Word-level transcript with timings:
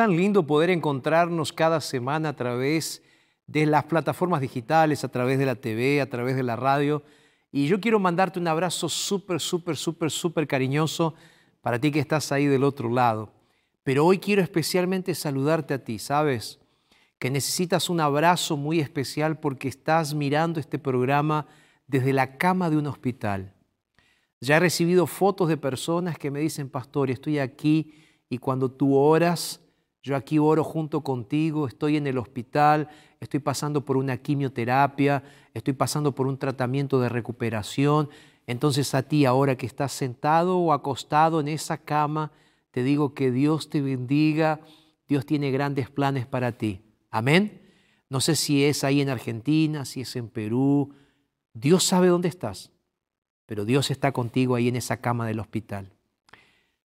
Tan 0.00 0.16
lindo 0.16 0.46
poder 0.46 0.70
encontrarnos 0.70 1.52
cada 1.52 1.78
semana 1.78 2.30
a 2.30 2.32
través 2.34 3.02
de 3.46 3.66
las 3.66 3.84
plataformas 3.84 4.40
digitales, 4.40 5.04
a 5.04 5.08
través 5.08 5.38
de 5.38 5.44
la 5.44 5.56
TV, 5.56 6.00
a 6.00 6.08
través 6.08 6.36
de 6.36 6.42
la 6.42 6.56
radio. 6.56 7.02
Y 7.52 7.66
yo 7.66 7.82
quiero 7.82 7.98
mandarte 7.98 8.38
un 8.38 8.48
abrazo 8.48 8.88
súper, 8.88 9.40
súper, 9.40 9.76
súper, 9.76 10.10
súper 10.10 10.46
cariñoso 10.46 11.12
para 11.60 11.78
ti 11.78 11.90
que 11.90 11.98
estás 11.98 12.32
ahí 12.32 12.46
del 12.46 12.64
otro 12.64 12.88
lado. 12.88 13.30
Pero 13.82 14.06
hoy 14.06 14.20
quiero 14.20 14.40
especialmente 14.40 15.14
saludarte 15.14 15.74
a 15.74 15.84
ti, 15.84 15.98
¿sabes? 15.98 16.60
Que 17.18 17.30
necesitas 17.30 17.90
un 17.90 18.00
abrazo 18.00 18.56
muy 18.56 18.80
especial 18.80 19.38
porque 19.38 19.68
estás 19.68 20.14
mirando 20.14 20.60
este 20.60 20.78
programa 20.78 21.46
desde 21.86 22.14
la 22.14 22.38
cama 22.38 22.70
de 22.70 22.78
un 22.78 22.86
hospital. 22.86 23.52
Ya 24.40 24.56
he 24.56 24.60
recibido 24.60 25.06
fotos 25.06 25.50
de 25.50 25.58
personas 25.58 26.16
que 26.16 26.30
me 26.30 26.40
dicen, 26.40 26.70
pastor, 26.70 27.10
estoy 27.10 27.38
aquí 27.38 27.92
y 28.30 28.38
cuando 28.38 28.70
tú 28.70 28.96
oras, 28.96 29.60
yo 30.02 30.16
aquí 30.16 30.38
oro 30.38 30.64
junto 30.64 31.02
contigo, 31.02 31.66
estoy 31.66 31.96
en 31.96 32.06
el 32.06 32.18
hospital, 32.18 32.88
estoy 33.20 33.40
pasando 33.40 33.84
por 33.84 33.96
una 33.96 34.16
quimioterapia, 34.16 35.22
estoy 35.52 35.74
pasando 35.74 36.14
por 36.14 36.26
un 36.26 36.38
tratamiento 36.38 37.00
de 37.00 37.10
recuperación. 37.10 38.08
Entonces 38.46 38.94
a 38.94 39.02
ti 39.02 39.26
ahora 39.26 39.56
que 39.56 39.66
estás 39.66 39.92
sentado 39.92 40.58
o 40.58 40.72
acostado 40.72 41.40
en 41.40 41.48
esa 41.48 41.78
cama, 41.78 42.32
te 42.70 42.82
digo 42.82 43.14
que 43.14 43.30
Dios 43.30 43.68
te 43.68 43.82
bendiga, 43.82 44.60
Dios 45.06 45.26
tiene 45.26 45.50
grandes 45.50 45.90
planes 45.90 46.26
para 46.26 46.52
ti. 46.52 46.80
Amén. 47.10 47.60
No 48.08 48.20
sé 48.20 48.36
si 48.36 48.64
es 48.64 48.84
ahí 48.84 49.00
en 49.00 49.08
Argentina, 49.08 49.84
si 49.84 50.00
es 50.00 50.16
en 50.16 50.28
Perú. 50.28 50.94
Dios 51.52 51.84
sabe 51.84 52.08
dónde 52.08 52.28
estás, 52.28 52.70
pero 53.44 53.64
Dios 53.64 53.90
está 53.90 54.12
contigo 54.12 54.54
ahí 54.54 54.68
en 54.68 54.76
esa 54.76 54.96
cama 54.98 55.26
del 55.26 55.40
hospital. 55.40 55.92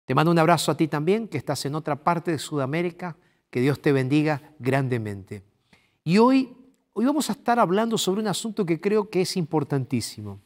Te 0.05 0.13
mando 0.13 0.31
un 0.31 0.39
abrazo 0.39 0.71
a 0.71 0.77
ti 0.77 0.87
también, 0.87 1.27
que 1.27 1.37
estás 1.37 1.65
en 1.65 1.75
otra 1.75 1.95
parte 2.03 2.31
de 2.31 2.39
Sudamérica. 2.39 3.17
Que 3.49 3.61
Dios 3.61 3.81
te 3.81 3.91
bendiga 3.91 4.53
grandemente. 4.59 5.43
Y 6.03 6.17
hoy, 6.17 6.55
hoy 6.93 7.05
vamos 7.05 7.29
a 7.29 7.33
estar 7.33 7.59
hablando 7.59 7.97
sobre 7.97 8.21
un 8.21 8.27
asunto 8.27 8.65
que 8.65 8.81
creo 8.81 9.09
que 9.09 9.21
es 9.21 9.37
importantísimo. 9.37 10.39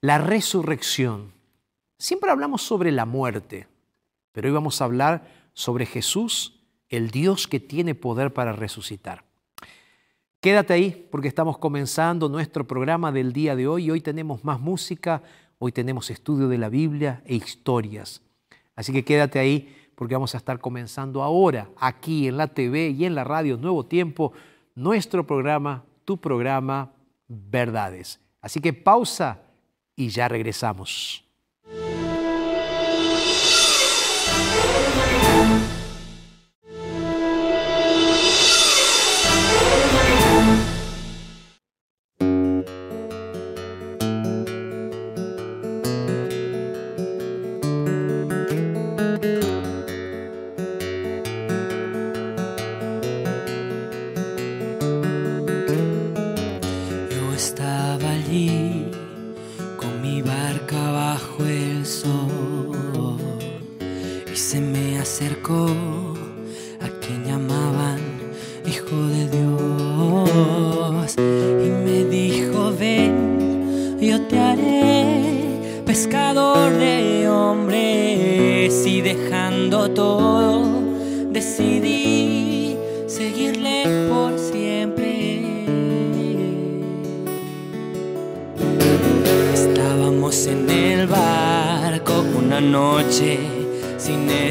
La 0.00 0.18
resurrección. 0.18 1.32
Siempre 1.98 2.30
hablamos 2.30 2.62
sobre 2.62 2.92
la 2.92 3.04
muerte, 3.04 3.66
pero 4.32 4.48
hoy 4.48 4.54
vamos 4.54 4.80
a 4.80 4.84
hablar 4.84 5.50
sobre 5.52 5.86
Jesús, 5.86 6.60
el 6.88 7.10
Dios 7.10 7.46
que 7.46 7.60
tiene 7.60 7.94
poder 7.94 8.32
para 8.32 8.52
resucitar. 8.52 9.24
Quédate 10.40 10.72
ahí 10.72 11.08
porque 11.10 11.26
estamos 11.26 11.58
comenzando 11.58 12.28
nuestro 12.28 12.64
programa 12.66 13.10
del 13.10 13.32
día 13.32 13.56
de 13.56 13.66
hoy. 13.66 13.90
Hoy 13.90 14.00
tenemos 14.00 14.44
más 14.44 14.60
música, 14.60 15.22
Hoy 15.58 15.72
tenemos 15.72 16.10
estudio 16.10 16.48
de 16.48 16.58
la 16.58 16.68
Biblia 16.68 17.22
e 17.26 17.34
historias. 17.34 18.22
Así 18.76 18.92
que 18.92 19.04
quédate 19.04 19.38
ahí 19.40 19.74
porque 19.96 20.14
vamos 20.14 20.34
a 20.34 20.38
estar 20.38 20.60
comenzando 20.60 21.22
ahora, 21.22 21.68
aquí 21.76 22.28
en 22.28 22.36
la 22.36 22.46
TV 22.46 22.90
y 22.90 23.04
en 23.04 23.16
la 23.16 23.24
radio 23.24 23.56
Nuevo 23.56 23.84
Tiempo, 23.84 24.32
nuestro 24.76 25.26
programa, 25.26 25.84
tu 26.04 26.18
programa, 26.18 26.92
Verdades. 27.26 28.20
Así 28.40 28.60
que 28.60 28.72
pausa 28.72 29.42
y 29.96 30.08
ya 30.08 30.28
regresamos. 30.28 31.27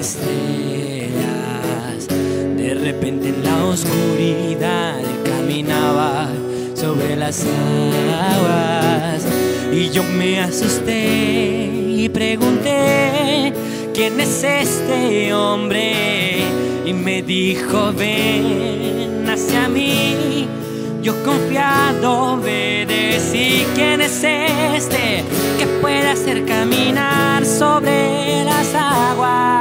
Sin. 0.02 0.58
De 2.58 2.74
repente 2.74 3.30
en 3.30 3.44
la 3.44 3.66
oscuridad 3.66 5.00
caminaba 5.24 6.30
sobre 6.76 7.16
las 7.16 7.44
aguas. 8.34 9.26
Y 9.72 9.90
yo 9.90 10.04
me 10.04 10.42
asusté 10.42 11.68
y 11.98 12.10
pregunté 12.10 13.54
quién 13.94 14.20
es 14.20 14.44
este 14.44 15.34
hombre 15.34 16.42
y 16.86 16.94
me 16.94 17.22
dijo 17.22 17.94
ven 17.94 19.26
hacia 19.30 19.68
mí. 19.68 20.48
Yo 21.02 21.14
confiado 21.24 22.34
obedecí 22.34 23.66
quién 23.76 24.02
es 24.02 24.24
este 24.24 25.24
que 25.58 25.66
puede 25.82 26.10
hacer 26.10 26.46
caminar 26.46 27.46
sobre 27.46 28.44
las 28.44 28.74
aguas 28.76 29.57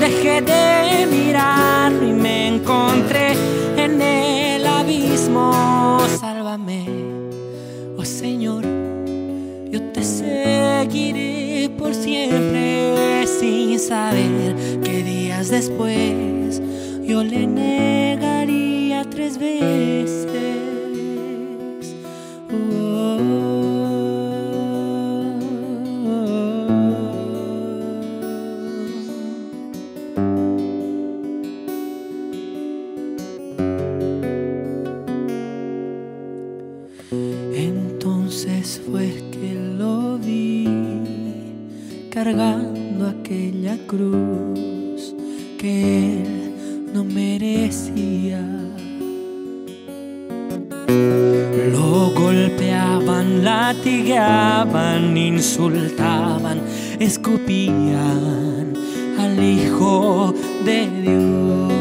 dejé 0.00 0.40
de 0.40 1.06
mirarlo 1.06 2.08
y 2.08 2.12
me 2.12 2.48
encontré 2.48 3.34
en 3.76 4.00
el 4.00 4.66
abismo 4.66 6.00
sálvame 6.18 6.86
oh 7.98 8.04
Señor 8.04 8.64
yo 9.70 9.82
te 9.92 10.02
seguiré 10.02 11.70
por 11.78 11.94
siempre 11.94 13.26
sin 13.26 13.78
saber 13.78 14.80
que 14.82 15.02
días 15.02 15.50
después 15.50 16.60
yo 17.10 17.24
le 17.24 17.46
negaría 17.46 19.04
tres 19.10 19.36
veces. 19.36 20.59
Escupían 57.00 58.74
al 59.18 59.42
Hijo 59.42 60.32
de 60.64 60.86
Dios. 61.00 61.72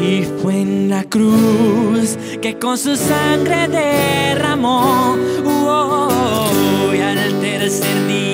Y 0.00 0.24
fue 0.40 0.60
en 0.60 0.88
la 0.90 1.04
cruz 1.04 2.16
que 2.40 2.58
con 2.58 2.78
su 2.78 2.94
sangre 2.96 3.68
derramó. 3.68 5.16
Oh, 5.44 6.90
al 6.90 7.40
tercer 7.40 8.06
día 8.06 8.29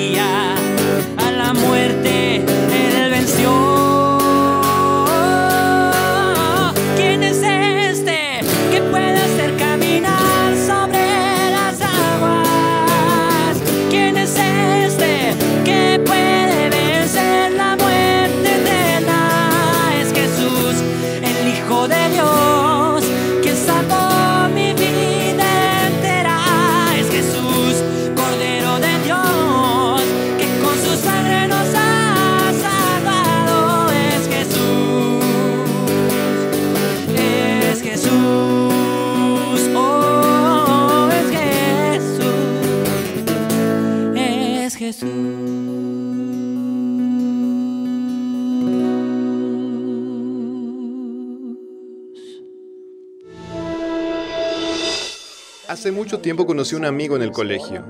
Hace 55.87 55.95
mucho 55.95 56.19
tiempo 56.19 56.45
conocí 56.45 56.75
a 56.75 56.79
un 56.79 56.83
amigo 56.83 57.15
en 57.15 57.21
el 57.21 57.31
colegio 57.31 57.85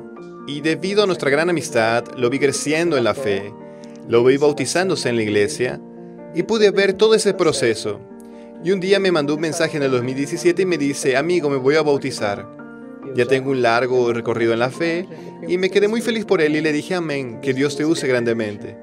y 0.45 0.61
debido 0.61 1.01
a 1.01 1.07
nuestra 1.07 1.31
gran 1.31 1.49
amistad 1.49 2.03
lo 2.15 2.29
vi 2.29 2.37
creciendo 2.37 2.95
en 2.95 3.03
la 3.03 3.15
fe, 3.15 3.51
lo 4.07 4.23
vi 4.23 4.37
bautizándose 4.37 5.09
en 5.09 5.15
la 5.15 5.23
iglesia 5.23 5.81
y 6.35 6.43
pude 6.43 6.69
ver 6.69 6.93
todo 6.93 7.15
ese 7.15 7.33
proceso. 7.33 7.99
Y 8.63 8.69
un 8.69 8.79
día 8.79 8.99
me 8.99 9.11
mandó 9.11 9.33
un 9.33 9.41
mensaje 9.41 9.77
en 9.77 9.83
el 9.83 9.89
2017 9.89 10.61
y 10.61 10.65
me 10.67 10.77
dice, 10.77 11.17
amigo, 11.17 11.49
me 11.49 11.57
voy 11.57 11.73
a 11.73 11.81
bautizar. 11.81 12.47
Ya 13.15 13.25
tengo 13.25 13.49
un 13.49 13.63
largo 13.63 14.13
recorrido 14.13 14.53
en 14.53 14.59
la 14.59 14.69
fe 14.69 15.07
y 15.47 15.57
me 15.57 15.71
quedé 15.71 15.87
muy 15.87 16.01
feliz 16.01 16.23
por 16.23 16.39
él 16.39 16.55
y 16.55 16.61
le 16.61 16.73
dije 16.73 16.93
amén, 16.93 17.41
que 17.41 17.55
Dios 17.55 17.77
te 17.77 17.83
use 17.83 18.05
grandemente. 18.05 18.77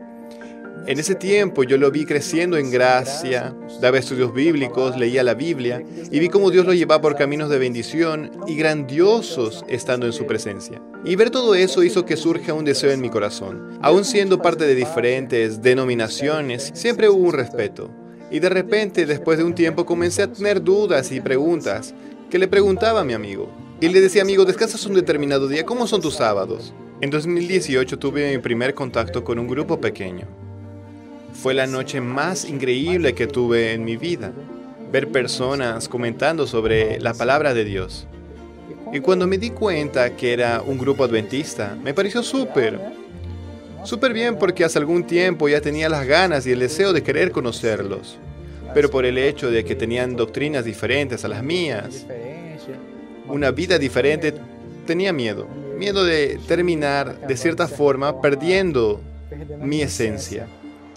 En 0.86 0.98
ese 0.98 1.14
tiempo 1.14 1.64
yo 1.64 1.78
lo 1.78 1.90
vi 1.90 2.04
creciendo 2.04 2.58
en 2.58 2.70
gracia, 2.70 3.56
daba 3.80 3.96
estudios 3.96 4.34
bíblicos, 4.34 4.98
leía 4.98 5.22
la 5.22 5.32
Biblia 5.32 5.82
y 6.10 6.18
vi 6.18 6.28
cómo 6.28 6.50
Dios 6.50 6.66
lo 6.66 6.74
llevaba 6.74 7.00
por 7.00 7.16
caminos 7.16 7.48
de 7.48 7.58
bendición 7.58 8.30
y 8.46 8.54
grandiosos 8.54 9.64
estando 9.66 10.04
en 10.04 10.12
su 10.12 10.26
presencia. 10.26 10.82
Y 11.02 11.16
ver 11.16 11.30
todo 11.30 11.54
eso 11.54 11.82
hizo 11.82 12.04
que 12.04 12.18
surja 12.18 12.52
un 12.52 12.66
deseo 12.66 12.90
en 12.90 13.00
mi 13.00 13.08
corazón. 13.08 13.78
Aún 13.80 14.04
siendo 14.04 14.42
parte 14.42 14.66
de 14.66 14.74
diferentes 14.74 15.62
denominaciones, 15.62 16.70
siempre 16.74 17.08
hubo 17.08 17.28
un 17.28 17.32
respeto. 17.32 17.90
Y 18.30 18.40
de 18.40 18.50
repente, 18.50 19.06
después 19.06 19.38
de 19.38 19.44
un 19.44 19.54
tiempo, 19.54 19.86
comencé 19.86 20.22
a 20.22 20.32
tener 20.32 20.62
dudas 20.62 21.12
y 21.12 21.20
preguntas 21.22 21.94
que 22.28 22.38
le 22.38 22.46
preguntaba 22.46 23.00
a 23.00 23.04
mi 23.04 23.14
amigo. 23.14 23.50
Y 23.80 23.88
le 23.88 24.02
decía, 24.02 24.20
amigo, 24.20 24.44
¿descansas 24.44 24.84
un 24.84 24.94
determinado 24.94 25.48
día? 25.48 25.64
¿Cómo 25.64 25.86
son 25.86 26.02
tus 26.02 26.16
sábados? 26.16 26.74
En 27.00 27.08
2018 27.08 27.98
tuve 27.98 28.32
mi 28.32 28.38
primer 28.42 28.74
contacto 28.74 29.24
con 29.24 29.38
un 29.38 29.48
grupo 29.48 29.80
pequeño. 29.80 30.43
Fue 31.34 31.52
la 31.52 31.66
noche 31.66 32.00
más 32.00 32.44
increíble 32.44 33.14
que 33.14 33.26
tuve 33.26 33.72
en 33.72 33.84
mi 33.84 33.96
vida. 33.96 34.32
Ver 34.90 35.08
personas 35.08 35.88
comentando 35.88 36.46
sobre 36.46 36.98
la 37.00 37.12
palabra 37.12 37.52
de 37.52 37.64
Dios. 37.64 38.06
Y 38.92 39.00
cuando 39.00 39.26
me 39.26 39.38
di 39.38 39.50
cuenta 39.50 40.16
que 40.16 40.32
era 40.32 40.62
un 40.62 40.78
grupo 40.78 41.04
adventista, 41.04 41.76
me 41.82 41.92
pareció 41.92 42.22
súper. 42.22 42.80
Súper 43.82 44.12
bien 44.12 44.38
porque 44.38 44.64
hace 44.64 44.78
algún 44.78 45.04
tiempo 45.04 45.48
ya 45.48 45.60
tenía 45.60 45.88
las 45.88 46.06
ganas 46.06 46.46
y 46.46 46.52
el 46.52 46.60
deseo 46.60 46.92
de 46.92 47.02
querer 47.02 47.32
conocerlos. 47.32 48.16
Pero 48.72 48.88
por 48.90 49.04
el 49.04 49.18
hecho 49.18 49.50
de 49.50 49.64
que 49.64 49.74
tenían 49.74 50.16
doctrinas 50.16 50.64
diferentes 50.64 51.24
a 51.24 51.28
las 51.28 51.42
mías, 51.42 52.06
una 53.26 53.50
vida 53.50 53.78
diferente, 53.78 54.34
tenía 54.86 55.12
miedo. 55.12 55.46
Miedo 55.76 56.04
de 56.04 56.38
terminar 56.46 57.26
de 57.26 57.36
cierta 57.36 57.68
forma 57.68 58.20
perdiendo 58.20 59.00
mi 59.60 59.82
esencia. 59.82 60.46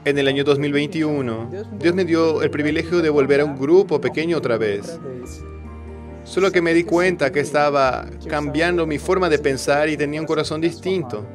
En 0.08 0.18
el 0.18 0.30
año 0.30 0.46
2021, 0.46 1.52
Dios 1.82 1.94
me 1.94 2.06
dio 2.06 2.42
el 2.42 2.50
privilegio 2.50 3.02
de 3.02 3.10
volver 3.10 3.42
a 3.42 3.44
un 3.44 3.58
grupo 3.58 4.00
pequeño 4.00 4.38
otra 4.38 4.58
vez. 4.58 4.98
Solo 6.24 6.50
que 6.50 6.62
me 6.62 6.74
di 6.74 6.86
cuenta 6.86 7.30
que 7.34 7.42
estaba 7.42 8.08
cambiando 8.30 8.88
mi 8.88 9.00
forma 9.00 9.28
de 9.28 9.38
pensar 9.38 9.90
y 9.90 9.98
tenía 9.98 10.22
un 10.22 10.26
corazón 10.26 10.62
distinto. 10.62 11.28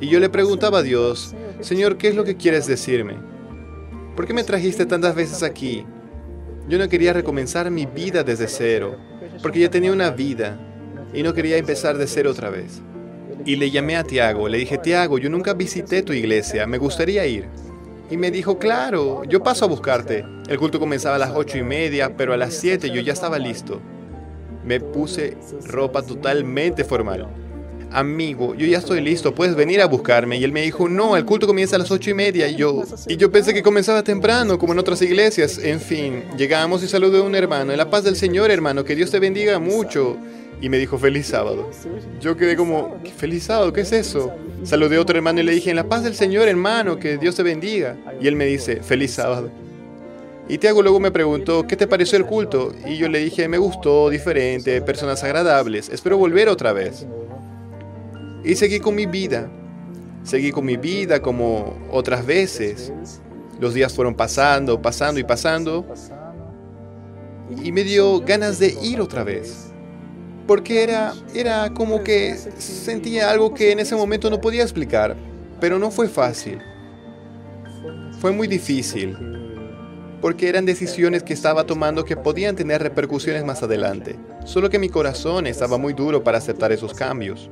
Y 0.00 0.06
yo 0.06 0.20
le 0.20 0.28
preguntaba 0.28 0.78
a 0.78 0.82
Dios, 0.84 1.34
Señor, 1.58 1.98
¿qué 1.98 2.06
es 2.06 2.14
lo 2.14 2.22
que 2.22 2.36
quieres 2.36 2.68
decirme? 2.68 3.16
¿Por 4.14 4.24
qué 4.24 4.34
me 4.34 4.44
trajiste 4.44 4.86
tantas 4.86 5.16
veces 5.16 5.42
aquí? 5.42 5.84
Yo 6.68 6.78
no 6.78 6.88
quería 6.88 7.12
recomenzar 7.12 7.72
mi 7.72 7.86
vida 7.86 8.22
desde 8.22 8.46
cero, 8.46 8.98
porque 9.42 9.58
ya 9.58 9.68
tenía 9.68 9.90
una 9.90 10.10
vida 10.10 10.60
y 11.12 11.24
no 11.24 11.34
quería 11.34 11.56
empezar 11.56 11.98
de 11.98 12.06
cero 12.06 12.30
otra 12.30 12.50
vez. 12.50 12.82
Y 13.44 13.56
le 13.56 13.72
llamé 13.72 13.96
a 13.96 14.04
Tiago, 14.04 14.48
le 14.48 14.58
dije, 14.58 14.78
Tiago, 14.78 15.18
yo 15.18 15.28
nunca 15.28 15.54
visité 15.54 16.04
tu 16.04 16.12
iglesia, 16.12 16.68
me 16.68 16.78
gustaría 16.78 17.26
ir. 17.26 17.65
Y 18.10 18.16
me 18.16 18.30
dijo, 18.30 18.58
claro, 18.58 19.24
yo 19.24 19.42
paso 19.42 19.64
a 19.64 19.68
buscarte. 19.68 20.24
El 20.48 20.58
culto 20.58 20.78
comenzaba 20.78 21.16
a 21.16 21.18
las 21.18 21.32
ocho 21.34 21.58
y 21.58 21.62
media, 21.62 22.16
pero 22.16 22.32
a 22.32 22.36
las 22.36 22.54
siete 22.54 22.90
yo 22.90 23.00
ya 23.00 23.12
estaba 23.12 23.38
listo. 23.38 23.80
Me 24.64 24.80
puse 24.80 25.36
ropa 25.64 26.02
totalmente 26.02 26.84
formal. 26.84 27.26
Amigo, 27.90 28.54
yo 28.54 28.66
ya 28.66 28.78
estoy 28.78 29.00
listo, 29.00 29.34
puedes 29.34 29.54
venir 29.54 29.80
a 29.80 29.86
buscarme. 29.86 30.38
Y 30.38 30.44
él 30.44 30.52
me 30.52 30.62
dijo, 30.62 30.88
no, 30.88 31.16
el 31.16 31.24
culto 31.24 31.46
comienza 31.46 31.76
a 31.76 31.78
las 31.78 31.90
ocho 31.90 32.10
y 32.10 32.14
media. 32.14 32.48
Y 32.48 32.56
yo, 32.56 32.82
y 33.08 33.16
yo 33.16 33.30
pensé 33.30 33.54
que 33.54 33.62
comenzaba 33.62 34.02
temprano, 34.02 34.58
como 34.58 34.72
en 34.72 34.78
otras 34.78 35.02
iglesias. 35.02 35.58
En 35.58 35.80
fin, 35.80 36.24
llegamos 36.36 36.82
y 36.82 36.88
saludé 36.88 37.18
a 37.18 37.22
un 37.22 37.34
hermano. 37.34 37.72
En 37.72 37.78
la 37.78 37.90
paz 37.90 38.04
del 38.04 38.16
Señor, 38.16 38.50
hermano, 38.50 38.84
que 38.84 38.94
Dios 38.94 39.10
te 39.10 39.18
bendiga 39.18 39.58
mucho. 39.58 40.16
Y 40.60 40.68
me 40.68 40.78
dijo 40.78 40.98
feliz 40.98 41.26
sábado. 41.26 41.70
Yo 42.20 42.36
quedé 42.36 42.56
como, 42.56 42.98
feliz 43.16 43.44
sábado, 43.44 43.72
¿qué 43.72 43.82
es 43.82 43.92
eso? 43.92 44.32
Saludé 44.64 44.96
a 44.96 45.00
otro 45.00 45.16
hermano 45.16 45.40
y 45.40 45.44
le 45.44 45.52
dije, 45.52 45.70
en 45.70 45.76
la 45.76 45.88
paz 45.88 46.02
del 46.02 46.14
Señor, 46.14 46.48
hermano, 46.48 46.98
que 46.98 47.18
Dios 47.18 47.36
te 47.36 47.42
bendiga. 47.42 47.96
Y 48.20 48.26
él 48.26 48.36
me 48.36 48.46
dice, 48.46 48.82
feliz 48.82 49.12
sábado. 49.12 49.50
Y 50.48 50.58
Tiago 50.58 50.80
luego 50.80 51.00
me 51.00 51.10
preguntó, 51.10 51.66
¿qué 51.66 51.76
te 51.76 51.86
pareció 51.86 52.16
el 52.16 52.24
culto? 52.24 52.72
Y 52.86 52.96
yo 52.96 53.08
le 53.08 53.18
dije, 53.18 53.48
me 53.48 53.58
gustó, 53.58 54.08
diferente, 54.08 54.80
personas 54.80 55.22
agradables, 55.24 55.88
espero 55.88 56.18
volver 56.18 56.48
otra 56.48 56.72
vez. 56.72 57.06
Y 58.44 58.54
seguí 58.54 58.78
con 58.78 58.94
mi 58.94 59.06
vida. 59.06 59.50
Seguí 60.22 60.52
con 60.52 60.64
mi 60.64 60.76
vida 60.76 61.20
como 61.20 61.76
otras 61.90 62.24
veces. 62.24 62.92
Los 63.60 63.74
días 63.74 63.92
fueron 63.92 64.14
pasando, 64.14 64.80
pasando 64.80 65.20
y 65.20 65.24
pasando. 65.24 65.84
Y 67.62 67.72
me 67.72 67.84
dio 67.84 68.20
ganas 68.20 68.58
de 68.58 68.76
ir 68.82 69.00
otra 69.00 69.24
vez. 69.24 69.65
Porque 70.46 70.82
era, 70.82 71.14
era 71.34 71.72
como 71.74 72.04
que 72.04 72.36
sentía 72.36 73.30
algo 73.30 73.52
que 73.52 73.72
en 73.72 73.80
ese 73.80 73.96
momento 73.96 74.30
no 74.30 74.40
podía 74.40 74.62
explicar. 74.62 75.16
Pero 75.60 75.78
no 75.78 75.90
fue 75.90 76.08
fácil. 76.08 76.60
Fue 78.20 78.30
muy 78.32 78.46
difícil. 78.46 79.16
Porque 80.20 80.48
eran 80.48 80.66
decisiones 80.66 81.22
que 81.22 81.32
estaba 81.32 81.64
tomando 81.64 82.04
que 82.04 82.16
podían 82.16 82.56
tener 82.56 82.82
repercusiones 82.82 83.44
más 83.44 83.62
adelante. 83.62 84.16
Solo 84.44 84.70
que 84.70 84.78
mi 84.78 84.88
corazón 84.88 85.46
estaba 85.46 85.78
muy 85.78 85.92
duro 85.92 86.22
para 86.22 86.38
aceptar 86.38 86.72
esos 86.72 86.94
cambios 86.94 87.50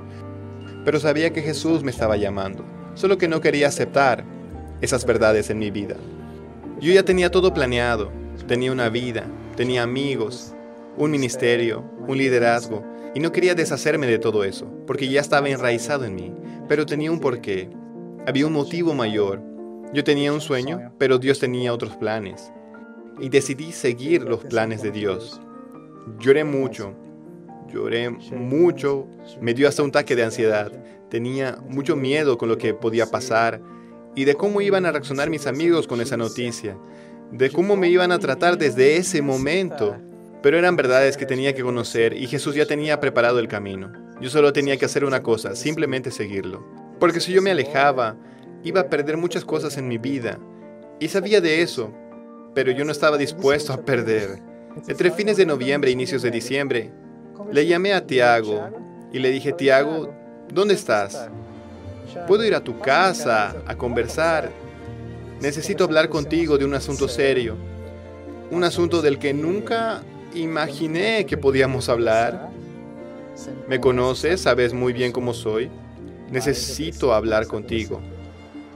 pero 0.84 1.00
sabía 1.00 1.32
que 1.32 1.42
Jesús 1.42 1.82
me 1.82 1.90
estaba 1.90 2.16
llamando, 2.16 2.64
solo 2.94 3.16
que 3.16 3.28
no 3.28 3.40
quería 3.40 3.68
aceptar 3.68 4.24
esas 4.80 5.04
verdades 5.06 5.50
en 5.50 5.58
mi 5.58 5.70
vida. 5.70 5.96
Yo 6.80 6.92
ya 6.92 7.02
tenía 7.04 7.30
todo 7.30 7.54
planeado, 7.54 8.12
tenía 8.46 8.70
una 8.70 8.90
vida, 8.90 9.24
tenía 9.56 9.82
amigos, 9.82 10.54
un 10.96 11.10
ministerio, 11.10 11.84
un 12.06 12.18
liderazgo, 12.18 12.84
y 13.14 13.20
no 13.20 13.32
quería 13.32 13.54
deshacerme 13.54 14.06
de 14.06 14.18
todo 14.18 14.44
eso, 14.44 14.66
porque 14.86 15.08
ya 15.08 15.20
estaba 15.20 15.48
enraizado 15.48 16.04
en 16.04 16.14
mí, 16.14 16.34
pero 16.68 16.86
tenía 16.86 17.12
un 17.12 17.20
porqué, 17.20 17.70
había 18.26 18.46
un 18.46 18.52
motivo 18.52 18.94
mayor. 18.94 19.42
Yo 19.92 20.02
tenía 20.02 20.32
un 20.32 20.40
sueño, 20.40 20.92
pero 20.98 21.18
Dios 21.18 21.38
tenía 21.38 21.72
otros 21.72 21.96
planes, 21.96 22.52
y 23.20 23.28
decidí 23.28 23.72
seguir 23.72 24.22
los 24.22 24.44
planes 24.44 24.82
de 24.82 24.90
Dios. 24.90 25.40
Lloré 26.18 26.44
mucho, 26.44 26.96
Lloré 27.74 28.08
mucho, 28.08 29.08
me 29.40 29.52
dio 29.52 29.68
hasta 29.68 29.82
un 29.82 29.88
ataque 29.88 30.14
de 30.14 30.22
ansiedad. 30.22 30.70
Tenía 31.10 31.58
mucho 31.68 31.96
miedo 31.96 32.38
con 32.38 32.48
lo 32.48 32.56
que 32.56 32.72
podía 32.72 33.06
pasar 33.06 33.60
y 34.14 34.24
de 34.24 34.34
cómo 34.34 34.60
iban 34.60 34.86
a 34.86 34.92
reaccionar 34.92 35.28
mis 35.28 35.48
amigos 35.48 35.88
con 35.88 36.00
esa 36.00 36.16
noticia, 36.16 36.76
de 37.32 37.50
cómo 37.50 37.76
me 37.76 37.88
iban 37.88 38.12
a 38.12 38.20
tratar 38.20 38.58
desde 38.58 38.96
ese 38.96 39.22
momento. 39.22 39.96
Pero 40.44 40.58
eran 40.58 40.76
verdades 40.76 41.16
que 41.16 41.24
tenía 41.24 41.54
que 41.54 41.62
conocer 41.62 42.12
y 42.12 42.26
Jesús 42.26 42.54
ya 42.54 42.66
tenía 42.66 43.00
preparado 43.00 43.38
el 43.38 43.48
camino. 43.48 43.90
Yo 44.20 44.28
solo 44.28 44.52
tenía 44.52 44.76
que 44.76 44.84
hacer 44.84 45.06
una 45.06 45.22
cosa, 45.22 45.56
simplemente 45.56 46.10
seguirlo. 46.10 46.62
Porque 47.00 47.20
si 47.20 47.32
yo 47.32 47.40
me 47.40 47.50
alejaba, 47.50 48.14
iba 48.62 48.82
a 48.82 48.90
perder 48.90 49.16
muchas 49.16 49.42
cosas 49.42 49.78
en 49.78 49.88
mi 49.88 49.96
vida. 49.96 50.38
Y 51.00 51.08
sabía 51.08 51.40
de 51.40 51.62
eso, 51.62 51.94
pero 52.54 52.72
yo 52.72 52.84
no 52.84 52.92
estaba 52.92 53.16
dispuesto 53.16 53.72
a 53.72 53.86
perder. 53.86 54.38
Entre 54.86 55.10
fines 55.10 55.38
de 55.38 55.46
noviembre 55.46 55.88
e 55.88 55.94
inicios 55.94 56.20
de 56.20 56.30
diciembre, 56.30 56.92
le 57.50 57.66
llamé 57.66 57.94
a 57.94 58.06
Tiago 58.06 58.68
y 59.14 59.20
le 59.20 59.30
dije, 59.30 59.54
Tiago, 59.54 60.14
¿dónde 60.52 60.74
estás? 60.74 61.26
¿Puedo 62.28 62.44
ir 62.44 62.54
a 62.54 62.62
tu 62.62 62.78
casa 62.80 63.56
a 63.66 63.76
conversar? 63.76 64.50
Necesito 65.40 65.84
hablar 65.84 66.10
contigo 66.10 66.58
de 66.58 66.66
un 66.66 66.74
asunto 66.74 67.08
serio, 67.08 67.56
un 68.50 68.62
asunto 68.62 69.00
del 69.00 69.18
que 69.18 69.32
nunca 69.32 70.02
imaginé 70.34 71.26
que 71.26 71.36
podíamos 71.36 71.88
hablar. 71.88 72.50
Me 73.68 73.80
conoces, 73.80 74.40
sabes 74.40 74.72
muy 74.72 74.92
bien 74.92 75.12
cómo 75.12 75.34
soy. 75.34 75.70
Necesito 76.30 77.12
hablar 77.14 77.46
contigo. 77.46 78.00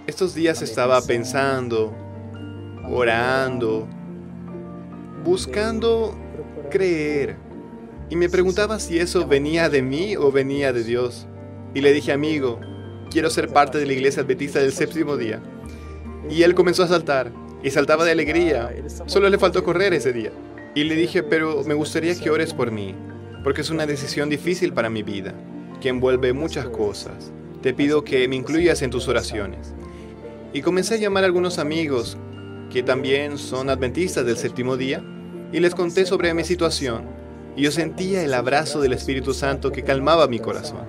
Estos 0.07 0.35
días 0.35 0.63
estaba 0.63 1.01
pensando, 1.03 1.95
orando, 2.91 3.87
buscando 5.25 6.17
creer 6.71 7.37
y 8.11 8.17
me 8.17 8.29
preguntaba 8.29 8.79
si 8.81 8.99
eso 8.99 9.27
venía 9.27 9.69
de 9.69 9.83
mí 9.83 10.17
o 10.17 10.33
venía 10.33 10.73
de 10.73 10.83
Dios. 10.83 11.27
Y 11.75 11.83
le 11.83 11.93
dije, 11.93 12.13
amigo, 12.13 12.59
quiero 13.11 13.29
ser 13.29 13.49
parte 13.49 13.79
de 13.79 13.87
la 13.87 13.93
iglesia 13.93 14.23
adventista 14.23 14.61
del 14.61 14.73
séptimo 14.73 15.17
día. 15.17 15.43
Y 16.31 16.43
él 16.43 16.55
comenzó 16.55 16.85
a 16.85 16.89
saltar, 16.89 17.31
y 17.63 17.71
saltaba 17.71 18.05
de 18.05 18.13
alegría. 18.13 18.73
Solo 19.07 19.29
le 19.29 19.39
faltó 19.39 19.63
correr 19.63 19.93
ese 19.93 20.13
día. 20.13 20.33
Y 20.79 20.85
le 20.85 20.95
dije, 20.95 21.25
pero 21.25 21.65
me 21.65 21.75
gustaría 21.75 22.15
que 22.15 22.31
ores 22.31 22.55
por 22.55 22.71
mí, 22.71 22.95
porque 23.43 23.63
es 23.63 23.71
una 23.71 23.85
decisión 23.85 24.29
difícil 24.29 24.73
para 24.73 24.89
mi 24.89 25.03
vida, 25.03 25.35
que 25.81 25.89
envuelve 25.89 26.33
muchas 26.33 26.69
cosas. 26.69 27.33
Te 27.63 27.75
pido 27.75 28.05
que 28.05 28.29
me 28.29 28.37
incluyas 28.37 28.81
en 28.83 28.91
tus 28.91 29.09
oraciones. 29.09 29.75
Y 30.53 30.63
comencé 30.63 30.95
a 30.95 30.99
llamar 30.99 31.25
a 31.25 31.27
algunos 31.27 31.59
amigos 31.59 32.17
que 32.71 32.85
también 32.85 33.39
son 33.39 33.71
adventistas 33.71 34.25
del 34.25 34.37
séptimo 34.37 34.77
día, 34.77 35.03
y 35.53 35.59
les 35.59 35.75
conté 35.75 36.07
sobre 36.07 36.33
mi 36.33 36.45
situación 36.45 37.07
y 37.57 37.63
yo 37.63 37.73
sentía 37.73 38.23
el 38.23 38.33
abrazo 38.33 38.81
del 38.81 38.93
Espíritu 38.93 39.35
Santo 39.35 39.73
que 39.73 39.83
calmaba 39.83 40.29
mi 40.29 40.39
corazón. 40.39 40.87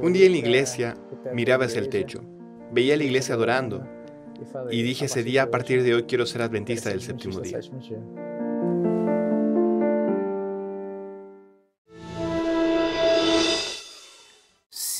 Un 0.00 0.14
día 0.14 0.24
en 0.24 0.32
la 0.32 0.38
iglesia 0.38 0.96
miraba 1.34 1.66
hacia 1.66 1.80
el 1.80 1.90
techo, 1.90 2.22
veía 2.72 2.94
a 2.94 2.96
la 2.96 3.04
iglesia 3.04 3.34
adorando 3.34 3.86
y 4.70 4.80
dije 4.80 5.04
ese 5.04 5.22
día 5.22 5.42
a 5.42 5.50
partir 5.50 5.82
de 5.82 5.94
hoy 5.94 6.04
quiero 6.04 6.24
ser 6.24 6.40
adventista 6.40 6.88
del 6.88 7.02
séptimo 7.02 7.40
día. 7.40 7.60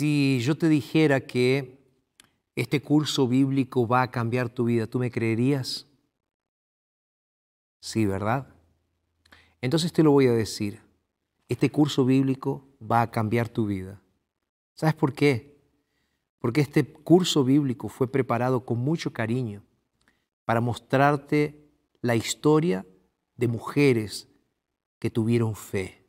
Si 0.04 0.38
yo 0.40 0.54
te 0.54 0.68
dijera 0.68 1.22
que 1.22 1.78
este 2.54 2.82
curso 2.82 3.26
bíblico 3.26 3.88
va 3.88 4.02
a 4.02 4.10
cambiar 4.10 4.50
tu 4.50 4.64
vida, 4.64 4.86
¿tú 4.86 4.98
me 4.98 5.10
creerías? 5.10 5.86
Sí, 7.80 8.04
¿verdad? 8.04 8.46
Entonces 9.62 9.94
te 9.94 10.02
lo 10.02 10.10
voy 10.10 10.26
a 10.26 10.34
decir. 10.34 10.82
Este 11.48 11.70
curso 11.70 12.04
bíblico 12.04 12.68
va 12.82 13.00
a 13.00 13.10
cambiar 13.10 13.48
tu 13.48 13.64
vida. 13.64 13.98
¿Sabes 14.74 14.94
por 14.94 15.14
qué? 15.14 15.56
Porque 16.38 16.60
este 16.60 16.84
curso 16.84 17.42
bíblico 17.42 17.88
fue 17.88 18.06
preparado 18.06 18.66
con 18.66 18.80
mucho 18.80 19.10
cariño 19.10 19.62
para 20.44 20.60
mostrarte 20.60 21.66
la 22.02 22.14
historia 22.14 22.84
de 23.36 23.48
mujeres 23.48 24.28
que 24.98 25.08
tuvieron 25.08 25.56
fe. 25.56 26.04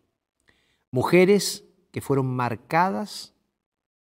Mujeres 0.92 1.64
que 1.94 2.02
fueron 2.02 2.36
marcadas, 2.36 3.35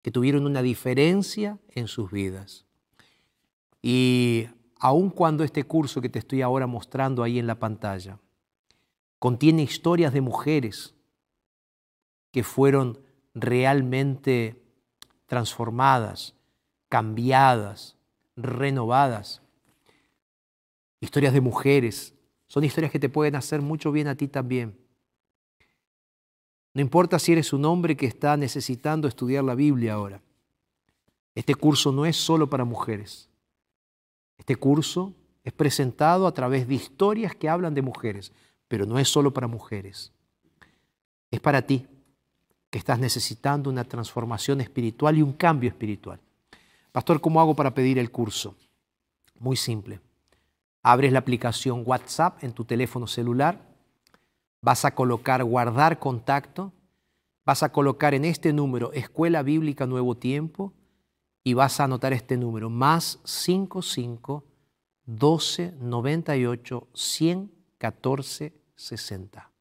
que 0.03 0.11
tuvieron 0.11 0.45
una 0.45 0.61
diferencia 0.61 1.57
en 1.69 1.87
sus 1.87 2.11
vidas. 2.11 2.67
Y 3.81 4.47
aun 4.79 5.09
cuando 5.09 5.43
este 5.43 5.63
curso 5.63 6.01
que 6.01 6.09
te 6.09 6.19
estoy 6.19 6.43
ahora 6.43 6.67
mostrando 6.67 7.23
ahí 7.23 7.39
en 7.39 7.47
la 7.47 7.55
pantalla 7.55 8.19
contiene 9.17 9.63
historias 9.63 10.13
de 10.13 10.21
mujeres 10.21 10.93
que 12.31 12.43
fueron 12.43 12.99
realmente 13.33 14.61
transformadas, 15.25 16.35
cambiadas, 16.89 17.95
renovadas. 18.35 19.41
Historias 20.99 21.33
de 21.33 21.41
mujeres, 21.41 22.13
son 22.47 22.65
historias 22.65 22.91
que 22.91 22.99
te 22.99 23.09
pueden 23.09 23.35
hacer 23.35 23.61
mucho 23.61 23.91
bien 23.91 24.07
a 24.07 24.15
ti 24.15 24.27
también. 24.27 24.82
No 26.73 26.81
importa 26.81 27.19
si 27.19 27.31
eres 27.31 27.53
un 27.53 27.65
hombre 27.65 27.95
que 27.95 28.05
está 28.05 28.35
necesitando 28.37 29.07
estudiar 29.07 29.43
la 29.43 29.55
Biblia 29.55 29.93
ahora. 29.93 30.21
Este 31.35 31.55
curso 31.55 31.91
no 31.91 32.05
es 32.05 32.15
solo 32.15 32.49
para 32.49 32.65
mujeres. 32.65 33.29
Este 34.37 34.55
curso 34.55 35.13
es 35.43 35.53
presentado 35.53 36.25
a 36.25 36.33
través 36.33 36.67
de 36.67 36.75
historias 36.75 37.35
que 37.35 37.49
hablan 37.49 37.73
de 37.73 37.81
mujeres 37.81 38.31
pero 38.73 38.87
no 38.87 38.97
es 38.97 39.07
solo 39.07 39.31
para 39.31 39.45
mujeres. 39.45 40.11
Es 41.29 41.39
para 41.39 41.61
ti 41.61 41.85
que 42.71 42.79
estás 42.79 42.97
necesitando 42.97 43.69
una 43.69 43.83
transformación 43.83 44.61
espiritual 44.61 45.15
y 45.15 45.21
un 45.21 45.33
cambio 45.33 45.69
espiritual. 45.69 46.19
Pastor, 46.91 47.21
¿cómo 47.21 47.39
hago 47.39 47.55
para 47.55 47.75
pedir 47.75 47.99
el 47.99 48.09
curso? 48.09 48.55
Muy 49.37 49.57
simple. 49.57 49.99
Abres 50.81 51.11
la 51.11 51.19
aplicación 51.19 51.83
WhatsApp 51.85 52.43
en 52.43 52.51
tu 52.51 52.65
teléfono 52.65 53.05
celular, 53.05 53.61
vas 54.63 54.85
a 54.85 54.95
colocar 54.95 55.43
guardar 55.43 55.99
contacto, 55.99 56.71
vas 57.45 57.61
a 57.63 57.71
colocar 57.73 58.13
en 58.13 58.23
este 58.23 58.53
número 58.53 58.93
Escuela 58.93 59.43
Bíblica 59.43 59.85
Nuevo 59.85 60.15
Tiempo 60.15 60.73
y 61.43 61.53
vas 61.53 61.79
a 61.79 61.83
anotar 61.83 62.13
este 62.13 62.37
número, 62.37 62.69
más 62.69 63.19
55 63.25 64.45
12 65.05 65.73
98 65.81 66.87
114 66.93 68.53
60. 68.75 69.51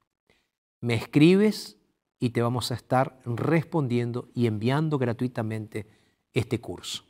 Me 0.80 0.94
escribes 0.94 1.76
y 2.20 2.30
te 2.30 2.40
vamos 2.40 2.70
a 2.70 2.74
estar 2.74 3.20
respondiendo 3.24 4.28
y 4.34 4.46
enviando 4.46 4.98
gratuitamente 4.98 5.88
este 6.32 6.60
curso. 6.60 7.02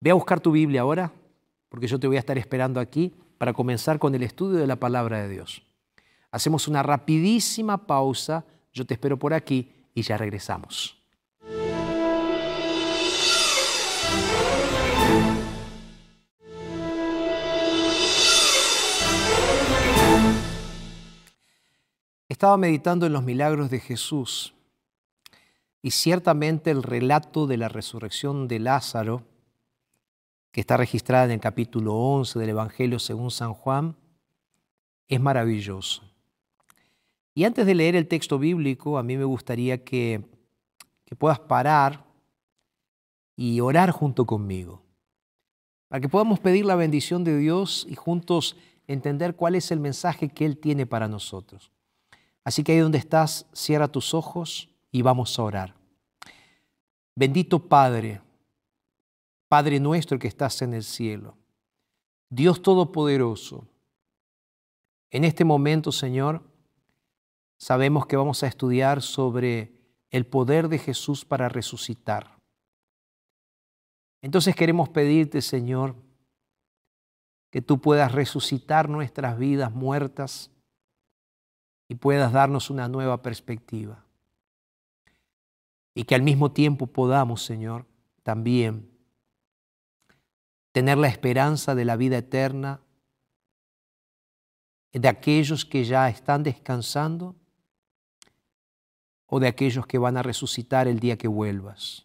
Ve 0.00 0.10
a 0.10 0.14
buscar 0.14 0.40
tu 0.40 0.50
Biblia 0.50 0.80
ahora, 0.80 1.12
porque 1.68 1.86
yo 1.86 2.00
te 2.00 2.08
voy 2.08 2.16
a 2.16 2.20
estar 2.20 2.36
esperando 2.38 2.80
aquí 2.80 3.14
para 3.38 3.52
comenzar 3.52 4.00
con 4.00 4.16
el 4.16 4.24
estudio 4.24 4.58
de 4.58 4.66
la 4.66 4.76
palabra 4.76 5.22
de 5.22 5.28
Dios. 5.28 5.62
Hacemos 6.32 6.66
una 6.66 6.82
rapidísima 6.82 7.86
pausa 7.86 8.44
Yo 8.72 8.86
te 8.86 8.94
espero 8.94 9.18
por 9.18 9.34
aquí 9.34 9.70
y 9.94 10.00
ya 10.00 10.16
regresamos. 10.16 10.98
Estaba 22.30 22.56
meditando 22.56 23.04
en 23.04 23.12
los 23.12 23.22
milagros 23.22 23.70
de 23.70 23.78
Jesús 23.78 24.54
y 25.82 25.90
ciertamente 25.90 26.70
el 26.70 26.82
relato 26.82 27.46
de 27.46 27.58
la 27.58 27.68
resurrección 27.68 28.48
de 28.48 28.58
Lázaro, 28.58 29.22
que 30.50 30.62
está 30.62 30.78
registrada 30.78 31.26
en 31.26 31.32
el 31.32 31.40
capítulo 31.40 31.94
11 31.94 32.38
del 32.38 32.48
Evangelio 32.48 32.98
según 32.98 33.30
San 33.30 33.52
Juan, 33.52 33.96
es 35.08 35.20
maravilloso. 35.20 36.11
Y 37.34 37.44
antes 37.44 37.66
de 37.66 37.74
leer 37.74 37.96
el 37.96 38.08
texto 38.08 38.38
bíblico, 38.38 38.98
a 38.98 39.02
mí 39.02 39.16
me 39.16 39.24
gustaría 39.24 39.82
que, 39.84 40.22
que 41.04 41.16
puedas 41.16 41.40
parar 41.40 42.04
y 43.36 43.60
orar 43.60 43.90
junto 43.90 44.26
conmigo, 44.26 44.82
para 45.88 46.00
que 46.00 46.08
podamos 46.08 46.40
pedir 46.40 46.64
la 46.66 46.76
bendición 46.76 47.24
de 47.24 47.38
Dios 47.38 47.86
y 47.88 47.94
juntos 47.94 48.56
entender 48.86 49.34
cuál 49.34 49.54
es 49.54 49.70
el 49.70 49.80
mensaje 49.80 50.28
que 50.28 50.44
Él 50.44 50.58
tiene 50.58 50.86
para 50.86 51.08
nosotros. 51.08 51.70
Así 52.44 52.62
que 52.62 52.72
ahí 52.72 52.78
donde 52.78 52.98
estás, 52.98 53.46
cierra 53.52 53.88
tus 53.88 54.14
ojos 54.14 54.68
y 54.90 55.02
vamos 55.02 55.38
a 55.38 55.42
orar. 55.42 55.74
Bendito 57.14 57.58
Padre, 57.58 58.20
Padre 59.48 59.80
nuestro 59.80 60.18
que 60.18 60.28
estás 60.28 60.60
en 60.62 60.74
el 60.74 60.82
cielo, 60.82 61.36
Dios 62.28 62.62
Todopoderoso, 62.62 63.66
en 65.10 65.24
este 65.24 65.44
momento, 65.44 65.92
Señor, 65.92 66.42
sabemos 67.62 68.06
que 68.06 68.16
vamos 68.16 68.42
a 68.42 68.48
estudiar 68.48 69.02
sobre 69.02 69.72
el 70.10 70.26
poder 70.26 70.68
de 70.68 70.78
Jesús 70.78 71.24
para 71.24 71.48
resucitar. 71.48 72.36
Entonces 74.20 74.56
queremos 74.56 74.88
pedirte, 74.88 75.40
Señor, 75.40 75.94
que 77.52 77.62
tú 77.62 77.80
puedas 77.80 78.10
resucitar 78.10 78.88
nuestras 78.88 79.38
vidas 79.38 79.70
muertas 79.70 80.50
y 81.86 81.94
puedas 81.94 82.32
darnos 82.32 82.68
una 82.68 82.88
nueva 82.88 83.22
perspectiva. 83.22 84.04
Y 85.94 86.02
que 86.02 86.16
al 86.16 86.22
mismo 86.22 86.50
tiempo 86.50 86.88
podamos, 86.88 87.44
Señor, 87.44 87.86
también 88.24 88.90
tener 90.72 90.98
la 90.98 91.06
esperanza 91.06 91.76
de 91.76 91.84
la 91.84 91.94
vida 91.94 92.18
eterna 92.18 92.80
de 94.92 95.06
aquellos 95.06 95.64
que 95.64 95.84
ya 95.84 96.08
están 96.08 96.42
descansando 96.42 97.36
o 99.34 99.40
de 99.40 99.48
aquellos 99.48 99.86
que 99.86 99.96
van 99.96 100.18
a 100.18 100.22
resucitar 100.22 100.86
el 100.86 101.00
día 101.00 101.16
que 101.16 101.26
vuelvas. 101.26 102.04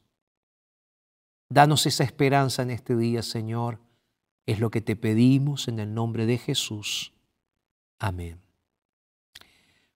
Danos 1.49 1.85
esa 1.85 2.05
esperanza 2.05 2.61
en 2.61 2.71
este 2.71 2.95
día, 2.95 3.21
Señor. 3.21 3.79
Es 4.45 4.61
lo 4.61 4.71
que 4.71 4.79
te 4.79 4.95
pedimos 4.95 5.67
en 5.67 5.79
el 5.79 5.93
nombre 5.93 6.25
de 6.25 6.37
Jesús. 6.37 7.11
Amén. 7.99 8.39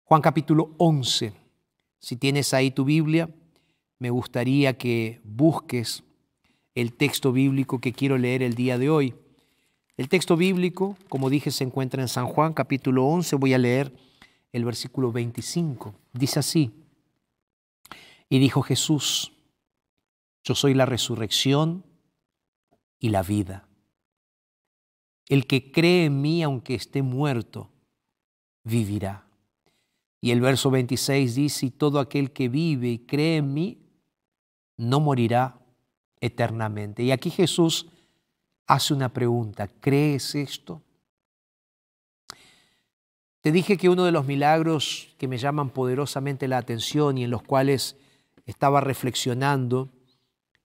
Juan 0.03 0.21
capítulo 0.21 0.75
11. 0.77 1.31
Si 1.99 2.17
tienes 2.17 2.53
ahí 2.53 2.69
tu 2.69 2.83
Biblia, 2.83 3.29
me 3.97 4.09
gustaría 4.09 4.77
que 4.77 5.21
busques 5.23 6.03
el 6.75 6.91
texto 6.91 7.31
bíblico 7.31 7.79
que 7.79 7.93
quiero 7.93 8.17
leer 8.17 8.43
el 8.43 8.55
día 8.55 8.77
de 8.77 8.89
hoy. 8.89 9.15
El 9.95 10.09
texto 10.09 10.35
bíblico, 10.35 10.97
como 11.07 11.29
dije, 11.29 11.49
se 11.51 11.63
encuentra 11.63 12.01
en 12.01 12.09
San 12.09 12.27
Juan 12.27 12.51
capítulo 12.51 13.05
11. 13.05 13.37
Voy 13.37 13.53
a 13.53 13.57
leer 13.57 13.95
el 14.51 14.65
versículo 14.65 15.13
25. 15.13 15.95
Dice 16.11 16.39
así, 16.39 16.80
y 18.31 18.39
dijo 18.39 18.61
Jesús, 18.61 19.33
yo 20.41 20.55
soy 20.55 20.73
la 20.73 20.85
resurrección 20.85 21.83
y 22.97 23.09
la 23.09 23.23
vida. 23.23 23.67
El 25.27 25.45
que 25.47 25.73
cree 25.73 26.05
en 26.05 26.21
mí, 26.21 26.41
aunque 26.41 26.75
esté 26.75 27.01
muerto, 27.01 27.69
vivirá. 28.63 29.27
Y 30.21 30.31
el 30.31 30.39
verso 30.39 30.71
26 30.71 31.35
dice, 31.35 31.65
y 31.65 31.71
todo 31.71 31.99
aquel 31.99 32.31
que 32.31 32.47
vive 32.47 32.87
y 32.87 32.99
cree 32.99 33.35
en 33.35 33.53
mí, 33.53 33.79
no 34.77 35.01
morirá 35.01 35.59
eternamente. 36.21 37.03
Y 37.03 37.11
aquí 37.11 37.31
Jesús 37.31 37.87
hace 38.65 38.93
una 38.93 39.09
pregunta, 39.09 39.67
¿crees 39.67 40.35
esto? 40.35 40.81
Te 43.41 43.51
dije 43.51 43.75
que 43.75 43.89
uno 43.89 44.05
de 44.05 44.13
los 44.13 44.25
milagros 44.25 45.13
que 45.17 45.27
me 45.27 45.37
llaman 45.37 45.69
poderosamente 45.69 46.47
la 46.47 46.59
atención 46.59 47.17
y 47.17 47.25
en 47.25 47.31
los 47.31 47.43
cuales 47.43 47.97
estaba 48.45 48.81
reflexionando 48.81 49.89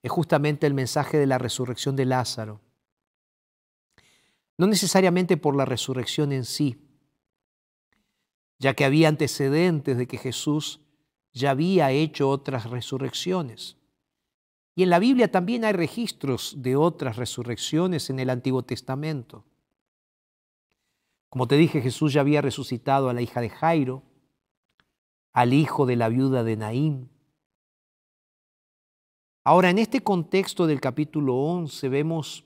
es 0.02 0.10
justamente 0.10 0.66
el 0.66 0.74
mensaje 0.74 1.18
de 1.18 1.26
la 1.26 1.38
resurrección 1.38 1.96
de 1.96 2.04
Lázaro. 2.04 2.60
No 4.58 4.66
necesariamente 4.66 5.36
por 5.36 5.56
la 5.56 5.64
resurrección 5.64 6.32
en 6.32 6.44
sí, 6.44 6.80
ya 8.58 8.74
que 8.74 8.84
había 8.84 9.08
antecedentes 9.08 9.98
de 9.98 10.06
que 10.06 10.18
Jesús 10.18 10.80
ya 11.32 11.50
había 11.50 11.90
hecho 11.90 12.30
otras 12.30 12.70
resurrecciones. 12.70 13.76
Y 14.74 14.82
en 14.82 14.90
la 14.90 14.98
Biblia 14.98 15.30
también 15.30 15.64
hay 15.64 15.72
registros 15.72 16.54
de 16.58 16.76
otras 16.76 17.16
resurrecciones 17.16 18.08
en 18.10 18.18
el 18.18 18.30
Antiguo 18.30 18.62
Testamento. 18.62 19.44
Como 21.28 21.48
te 21.48 21.56
dije, 21.56 21.82
Jesús 21.82 22.12
ya 22.12 22.22
había 22.22 22.40
resucitado 22.40 23.08
a 23.10 23.12
la 23.12 23.20
hija 23.20 23.40
de 23.40 23.50
Jairo, 23.50 24.02
al 25.32 25.52
hijo 25.52 25.84
de 25.84 25.96
la 25.96 26.08
viuda 26.08 26.44
de 26.44 26.56
Naín. 26.56 27.10
Ahora, 29.48 29.70
en 29.70 29.78
este 29.78 30.00
contexto 30.00 30.66
del 30.66 30.80
capítulo 30.80 31.36
11 31.36 31.88
vemos 31.88 32.44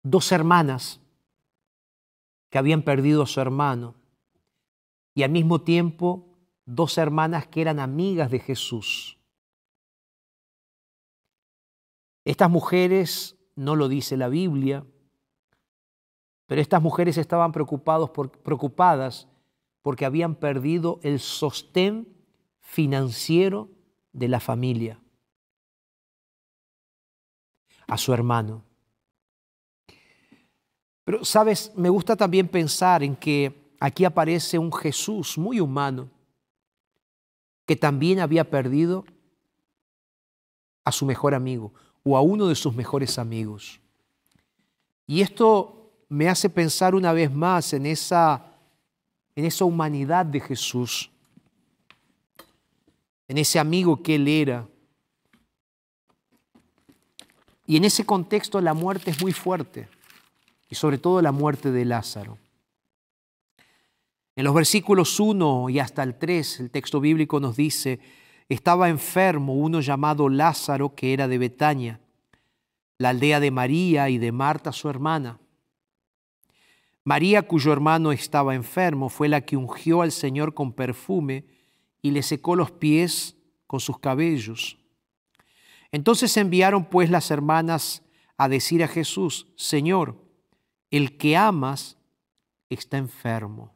dos 0.00 0.30
hermanas 0.30 1.00
que 2.50 2.58
habían 2.58 2.82
perdido 2.82 3.24
a 3.24 3.26
su 3.26 3.40
hermano 3.40 3.96
y 5.12 5.24
al 5.24 5.32
mismo 5.32 5.60
tiempo 5.60 6.24
dos 6.64 6.98
hermanas 6.98 7.48
que 7.48 7.62
eran 7.62 7.80
amigas 7.80 8.30
de 8.30 8.38
Jesús. 8.38 9.18
Estas 12.24 12.48
mujeres, 12.48 13.36
no 13.56 13.74
lo 13.74 13.88
dice 13.88 14.16
la 14.16 14.28
Biblia, 14.28 14.86
pero 16.46 16.60
estas 16.60 16.80
mujeres 16.80 17.18
estaban 17.18 17.50
preocupadas 17.50 19.26
porque 19.82 20.04
habían 20.04 20.36
perdido 20.36 21.00
el 21.02 21.18
sostén 21.18 22.06
financiero 22.60 23.68
de 24.12 24.28
la 24.28 24.38
familia, 24.38 25.00
a 27.86 27.98
su 27.98 28.12
hermano. 28.12 28.62
Pero, 31.04 31.24
sabes, 31.24 31.72
me 31.76 31.88
gusta 31.88 32.16
también 32.16 32.48
pensar 32.48 33.02
en 33.02 33.14
que 33.14 33.74
aquí 33.78 34.04
aparece 34.04 34.58
un 34.58 34.72
Jesús 34.72 35.36
muy 35.36 35.60
humano, 35.60 36.08
que 37.66 37.76
también 37.76 38.20
había 38.20 38.48
perdido 38.48 39.04
a 40.84 40.92
su 40.92 41.04
mejor 41.06 41.34
amigo, 41.34 41.72
o 42.02 42.16
a 42.16 42.20
uno 42.20 42.46
de 42.46 42.54
sus 42.54 42.74
mejores 42.74 43.18
amigos. 43.18 43.80
Y 45.06 45.20
esto 45.20 45.92
me 46.08 46.28
hace 46.28 46.48
pensar 46.48 46.94
una 46.94 47.12
vez 47.12 47.32
más 47.32 47.72
en 47.72 47.86
esa, 47.86 48.44
en 49.34 49.44
esa 49.44 49.64
humanidad 49.64 50.24
de 50.24 50.40
Jesús, 50.40 51.10
en 53.28 53.38
ese 53.38 53.58
amigo 53.58 54.02
que 54.02 54.14
él 54.14 54.28
era. 54.28 54.66
Y 57.66 57.76
en 57.76 57.84
ese 57.84 58.04
contexto 58.04 58.60
la 58.60 58.74
muerte 58.74 59.10
es 59.10 59.22
muy 59.22 59.32
fuerte, 59.32 59.88
y 60.68 60.74
sobre 60.74 60.98
todo 60.98 61.22
la 61.22 61.32
muerte 61.32 61.70
de 61.70 61.84
Lázaro. 61.84 62.38
En 64.36 64.44
los 64.44 64.54
versículos 64.54 65.20
1 65.20 65.70
y 65.70 65.78
hasta 65.78 66.02
el 66.02 66.18
3, 66.18 66.60
el 66.60 66.70
texto 66.70 67.00
bíblico 67.00 67.38
nos 67.38 67.56
dice, 67.56 68.00
estaba 68.48 68.88
enfermo 68.88 69.54
uno 69.54 69.80
llamado 69.80 70.28
Lázaro 70.28 70.94
que 70.94 71.12
era 71.12 71.28
de 71.28 71.38
Betania, 71.38 72.00
la 72.98 73.10
aldea 73.10 73.40
de 73.40 73.50
María 73.50 74.08
y 74.10 74.18
de 74.18 74.32
Marta 74.32 74.72
su 74.72 74.88
hermana. 74.88 75.38
María, 77.04 77.42
cuyo 77.42 77.72
hermano 77.72 78.12
estaba 78.12 78.54
enfermo, 78.54 79.08
fue 79.08 79.28
la 79.28 79.42
que 79.42 79.56
ungió 79.56 80.02
al 80.02 80.10
Señor 80.10 80.54
con 80.54 80.72
perfume 80.72 81.44
y 82.02 82.10
le 82.10 82.22
secó 82.22 82.56
los 82.56 82.70
pies 82.70 83.36
con 83.66 83.78
sus 83.80 83.98
cabellos. 83.98 84.78
Entonces 85.94 86.36
enviaron 86.36 86.86
pues 86.86 87.08
las 87.08 87.30
hermanas 87.30 88.02
a 88.36 88.48
decir 88.48 88.82
a 88.82 88.88
Jesús, 88.88 89.46
Señor, 89.54 90.16
el 90.90 91.16
que 91.16 91.36
amas 91.36 91.96
está 92.68 92.98
enfermo. 92.98 93.72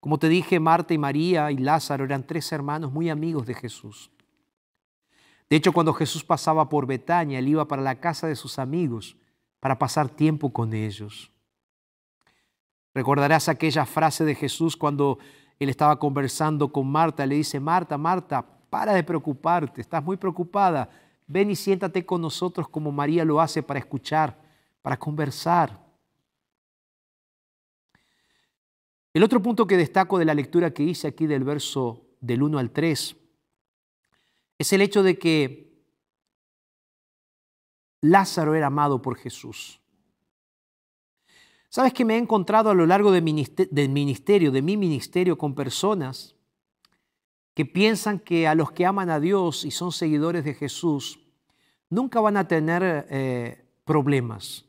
Como 0.00 0.18
te 0.18 0.30
dije, 0.30 0.58
Marta 0.58 0.94
y 0.94 0.98
María 0.98 1.50
y 1.50 1.58
Lázaro 1.58 2.06
eran 2.06 2.26
tres 2.26 2.50
hermanos 2.50 2.90
muy 2.90 3.10
amigos 3.10 3.46
de 3.46 3.52
Jesús. 3.52 4.10
De 5.50 5.56
hecho, 5.56 5.74
cuando 5.74 5.92
Jesús 5.92 6.24
pasaba 6.24 6.70
por 6.70 6.86
Betania, 6.86 7.40
él 7.40 7.48
iba 7.48 7.68
para 7.68 7.82
la 7.82 8.00
casa 8.00 8.26
de 8.26 8.34
sus 8.34 8.58
amigos 8.58 9.18
para 9.60 9.78
pasar 9.78 10.08
tiempo 10.08 10.50
con 10.50 10.72
ellos. 10.72 11.30
Recordarás 12.94 13.50
aquella 13.50 13.84
frase 13.84 14.24
de 14.24 14.34
Jesús 14.34 14.78
cuando 14.78 15.18
él 15.58 15.68
estaba 15.68 15.98
conversando 15.98 16.72
con 16.72 16.90
Marta, 16.90 17.26
le 17.26 17.34
dice, 17.34 17.60
Marta, 17.60 17.98
Marta, 17.98 18.57
para 18.70 18.94
de 18.94 19.02
preocuparte, 19.02 19.80
estás 19.80 20.02
muy 20.04 20.16
preocupada, 20.16 20.88
ven 21.26 21.50
y 21.50 21.56
siéntate 21.56 22.04
con 22.04 22.20
nosotros 22.20 22.68
como 22.68 22.92
María 22.92 23.24
lo 23.24 23.40
hace 23.40 23.62
para 23.62 23.78
escuchar, 23.78 24.38
para 24.82 24.98
conversar. 24.98 25.86
El 29.12 29.22
otro 29.22 29.42
punto 29.42 29.66
que 29.66 29.76
destaco 29.76 30.18
de 30.18 30.24
la 30.24 30.34
lectura 30.34 30.72
que 30.72 30.82
hice 30.82 31.08
aquí 31.08 31.26
del 31.26 31.44
verso 31.44 32.06
del 32.20 32.42
1 32.42 32.58
al 32.58 32.70
3 32.70 33.16
es 34.58 34.72
el 34.72 34.80
hecho 34.80 35.02
de 35.02 35.18
que 35.18 35.68
Lázaro 38.00 38.54
era 38.54 38.68
amado 38.68 39.02
por 39.02 39.16
Jesús. 39.16 39.80
¿Sabes 41.68 41.92
que 41.92 42.04
me 42.04 42.14
he 42.14 42.18
encontrado 42.18 42.70
a 42.70 42.74
lo 42.74 42.86
largo 42.86 43.10
del 43.12 43.22
ministerio, 43.22 44.50
de 44.50 44.62
mi 44.62 44.76
ministerio, 44.76 45.36
con 45.36 45.54
personas 45.54 46.34
que 47.58 47.66
piensan 47.66 48.20
que 48.20 48.46
a 48.46 48.54
los 48.54 48.70
que 48.70 48.86
aman 48.86 49.10
a 49.10 49.18
Dios 49.18 49.64
y 49.64 49.72
son 49.72 49.90
seguidores 49.90 50.44
de 50.44 50.54
Jesús, 50.54 51.18
nunca 51.90 52.20
van 52.20 52.36
a 52.36 52.46
tener 52.46 53.08
eh, 53.10 53.64
problemas? 53.84 54.64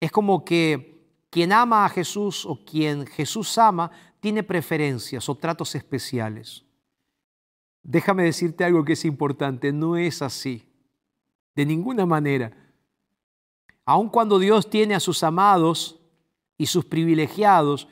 Es 0.00 0.10
como 0.10 0.42
que 0.42 1.10
quien 1.28 1.52
ama 1.52 1.84
a 1.84 1.90
Jesús 1.90 2.46
o 2.46 2.64
quien 2.64 3.06
Jesús 3.06 3.58
ama 3.58 3.90
tiene 4.18 4.42
preferencias 4.42 5.28
o 5.28 5.34
tratos 5.34 5.74
especiales. 5.74 6.64
Déjame 7.82 8.22
decirte 8.22 8.64
algo 8.64 8.82
que 8.82 8.94
es 8.94 9.04
importante, 9.04 9.70
no 9.70 9.98
es 9.98 10.22
así, 10.22 10.66
de 11.54 11.66
ninguna 11.66 12.06
manera. 12.06 12.50
Aun 13.84 14.08
cuando 14.08 14.38
Dios 14.38 14.70
tiene 14.70 14.94
a 14.94 15.00
sus 15.00 15.22
amados 15.22 16.00
y 16.56 16.64
sus 16.64 16.86
privilegiados, 16.86 17.88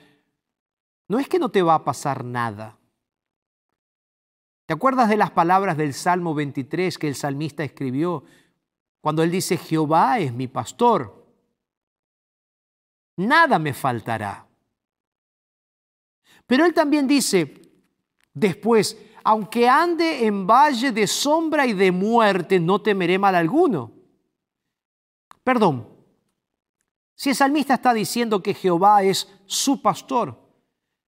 no 1.08 1.18
es 1.18 1.28
que 1.28 1.38
no 1.38 1.50
te 1.50 1.60
va 1.60 1.74
a 1.74 1.84
pasar 1.84 2.24
nada. 2.24 2.78
¿Te 4.66 4.72
acuerdas 4.72 5.08
de 5.08 5.16
las 5.16 5.30
palabras 5.30 5.76
del 5.76 5.92
Salmo 5.92 6.34
23 6.34 6.96
que 6.98 7.08
el 7.08 7.14
salmista 7.14 7.64
escribió 7.64 8.24
cuando 9.00 9.22
él 9.22 9.30
dice, 9.30 9.58
Jehová 9.58 10.18
es 10.18 10.32
mi 10.32 10.48
pastor, 10.48 11.26
nada 13.16 13.58
me 13.58 13.74
faltará? 13.74 14.46
Pero 16.46 16.64
él 16.64 16.72
también 16.72 17.06
dice 17.06 17.60
después, 18.32 18.98
aunque 19.22 19.68
ande 19.68 20.26
en 20.26 20.46
valle 20.46 20.92
de 20.92 21.06
sombra 21.06 21.66
y 21.66 21.74
de 21.74 21.92
muerte, 21.92 22.58
no 22.58 22.80
temeré 22.80 23.18
mal 23.18 23.34
alguno. 23.34 23.92
Perdón, 25.42 25.88
si 27.14 27.30
el 27.30 27.36
salmista 27.36 27.74
está 27.74 27.92
diciendo 27.92 28.42
que 28.42 28.54
Jehová 28.54 29.02
es 29.02 29.30
su 29.46 29.80
pastor, 29.82 30.42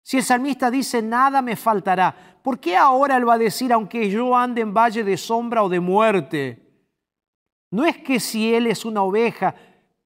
si 0.03 0.19
el 0.19 0.25
salmista 0.25 0.71
dice 0.71 1.03
nada 1.03 1.43
me 1.43 1.57
faltará, 1.57 2.38
¿por 2.49 2.61
qué 2.61 2.79
ahora 2.79 3.19
él 3.19 3.29
va 3.29 3.35
a 3.35 3.39
decir 3.39 3.75
aunque 3.75 4.09
yo 4.09 4.35
ande 4.35 4.63
en 4.63 4.73
valle 4.73 5.05
de 5.05 5.19
sombra 5.19 5.63
o 5.63 5.69
de 5.69 5.81
muerte? 5.81 6.67
No 7.71 7.85
es 7.85 7.99
que 7.99 8.19
si 8.19 8.55
él 8.55 8.67
es 8.67 8.87
una 8.87 9.03
oveja 9.03 9.55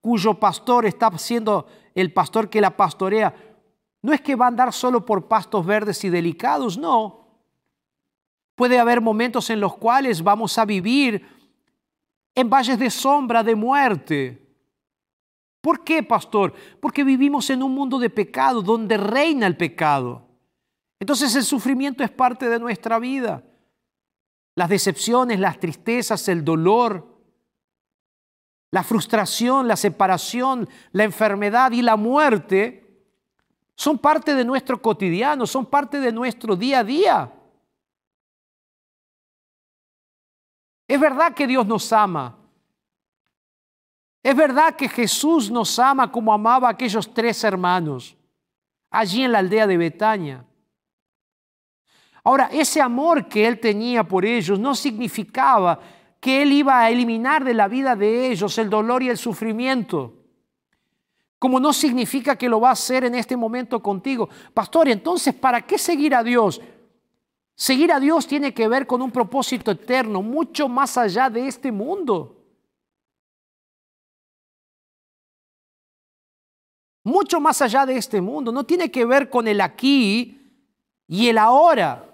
cuyo 0.00 0.34
pastor 0.34 0.84
está 0.84 1.16
siendo 1.18 1.68
el 1.94 2.12
pastor 2.12 2.50
que 2.50 2.60
la 2.60 2.76
pastorea, 2.76 3.32
no 4.02 4.12
es 4.12 4.20
que 4.22 4.34
va 4.34 4.46
a 4.46 4.48
andar 4.48 4.72
solo 4.72 5.06
por 5.06 5.28
pastos 5.28 5.64
verdes 5.64 6.02
y 6.02 6.10
delicados, 6.10 6.76
no. 6.76 7.28
Puede 8.56 8.80
haber 8.80 9.00
momentos 9.00 9.48
en 9.48 9.60
los 9.60 9.76
cuales 9.76 10.20
vamos 10.20 10.58
a 10.58 10.64
vivir 10.64 11.24
en 12.34 12.50
valles 12.50 12.76
de 12.76 12.90
sombra, 12.90 13.44
de 13.44 13.54
muerte. 13.54 14.52
¿Por 15.60 15.84
qué, 15.84 16.02
pastor? 16.02 16.54
Porque 16.80 17.04
vivimos 17.04 17.50
en 17.50 17.62
un 17.62 17.72
mundo 17.72 18.00
de 18.00 18.10
pecado, 18.10 18.62
donde 18.62 18.96
reina 18.96 19.46
el 19.46 19.56
pecado. 19.56 20.31
Entonces 21.02 21.34
el 21.34 21.42
sufrimiento 21.42 22.04
es 22.04 22.12
parte 22.12 22.48
de 22.48 22.60
nuestra 22.60 23.00
vida. 23.00 23.42
Las 24.54 24.68
decepciones, 24.68 25.40
las 25.40 25.58
tristezas, 25.58 26.28
el 26.28 26.44
dolor, 26.44 27.18
la 28.70 28.84
frustración, 28.84 29.66
la 29.66 29.74
separación, 29.74 30.68
la 30.92 31.02
enfermedad 31.02 31.72
y 31.72 31.82
la 31.82 31.96
muerte 31.96 33.04
son 33.74 33.98
parte 33.98 34.32
de 34.32 34.44
nuestro 34.44 34.80
cotidiano, 34.80 35.44
son 35.44 35.66
parte 35.66 35.98
de 35.98 36.12
nuestro 36.12 36.54
día 36.54 36.78
a 36.78 36.84
día. 36.84 37.32
Es 40.86 41.00
verdad 41.00 41.34
que 41.34 41.48
Dios 41.48 41.66
nos 41.66 41.92
ama. 41.92 42.38
Es 44.22 44.36
verdad 44.36 44.76
que 44.76 44.88
Jesús 44.88 45.50
nos 45.50 45.80
ama 45.80 46.12
como 46.12 46.32
amaba 46.32 46.68
a 46.68 46.70
aquellos 46.70 47.12
tres 47.12 47.42
hermanos 47.42 48.16
allí 48.88 49.24
en 49.24 49.32
la 49.32 49.40
aldea 49.40 49.66
de 49.66 49.76
Betania. 49.76 50.46
Ahora, 52.24 52.48
ese 52.52 52.80
amor 52.80 53.28
que 53.28 53.46
él 53.46 53.58
tenía 53.58 54.04
por 54.04 54.24
ellos 54.24 54.58
no 54.58 54.74
significaba 54.74 55.80
que 56.20 56.42
él 56.42 56.52
iba 56.52 56.78
a 56.78 56.88
eliminar 56.88 57.42
de 57.42 57.52
la 57.52 57.66
vida 57.66 57.96
de 57.96 58.30
ellos 58.30 58.56
el 58.58 58.70
dolor 58.70 59.02
y 59.02 59.08
el 59.08 59.18
sufrimiento. 59.18 60.14
Como 61.36 61.58
no 61.58 61.72
significa 61.72 62.36
que 62.36 62.48
lo 62.48 62.60
va 62.60 62.68
a 62.68 62.72
hacer 62.72 63.04
en 63.04 63.16
este 63.16 63.36
momento 63.36 63.82
contigo. 63.82 64.28
Pastor, 64.54 64.88
entonces, 64.88 65.34
¿para 65.34 65.62
qué 65.62 65.76
seguir 65.76 66.14
a 66.14 66.22
Dios? 66.22 66.60
Seguir 67.56 67.90
a 67.90 67.98
Dios 67.98 68.28
tiene 68.28 68.54
que 68.54 68.68
ver 68.68 68.86
con 68.86 69.02
un 69.02 69.10
propósito 69.10 69.72
eterno, 69.72 70.22
mucho 70.22 70.68
más 70.68 70.96
allá 70.96 71.28
de 71.28 71.48
este 71.48 71.72
mundo. 71.72 72.38
Mucho 77.02 77.40
más 77.40 77.60
allá 77.60 77.84
de 77.84 77.96
este 77.96 78.20
mundo. 78.20 78.52
No 78.52 78.62
tiene 78.62 78.92
que 78.92 79.04
ver 79.04 79.28
con 79.28 79.48
el 79.48 79.60
aquí 79.60 80.40
y 81.08 81.28
el 81.28 81.38
ahora. 81.38 82.11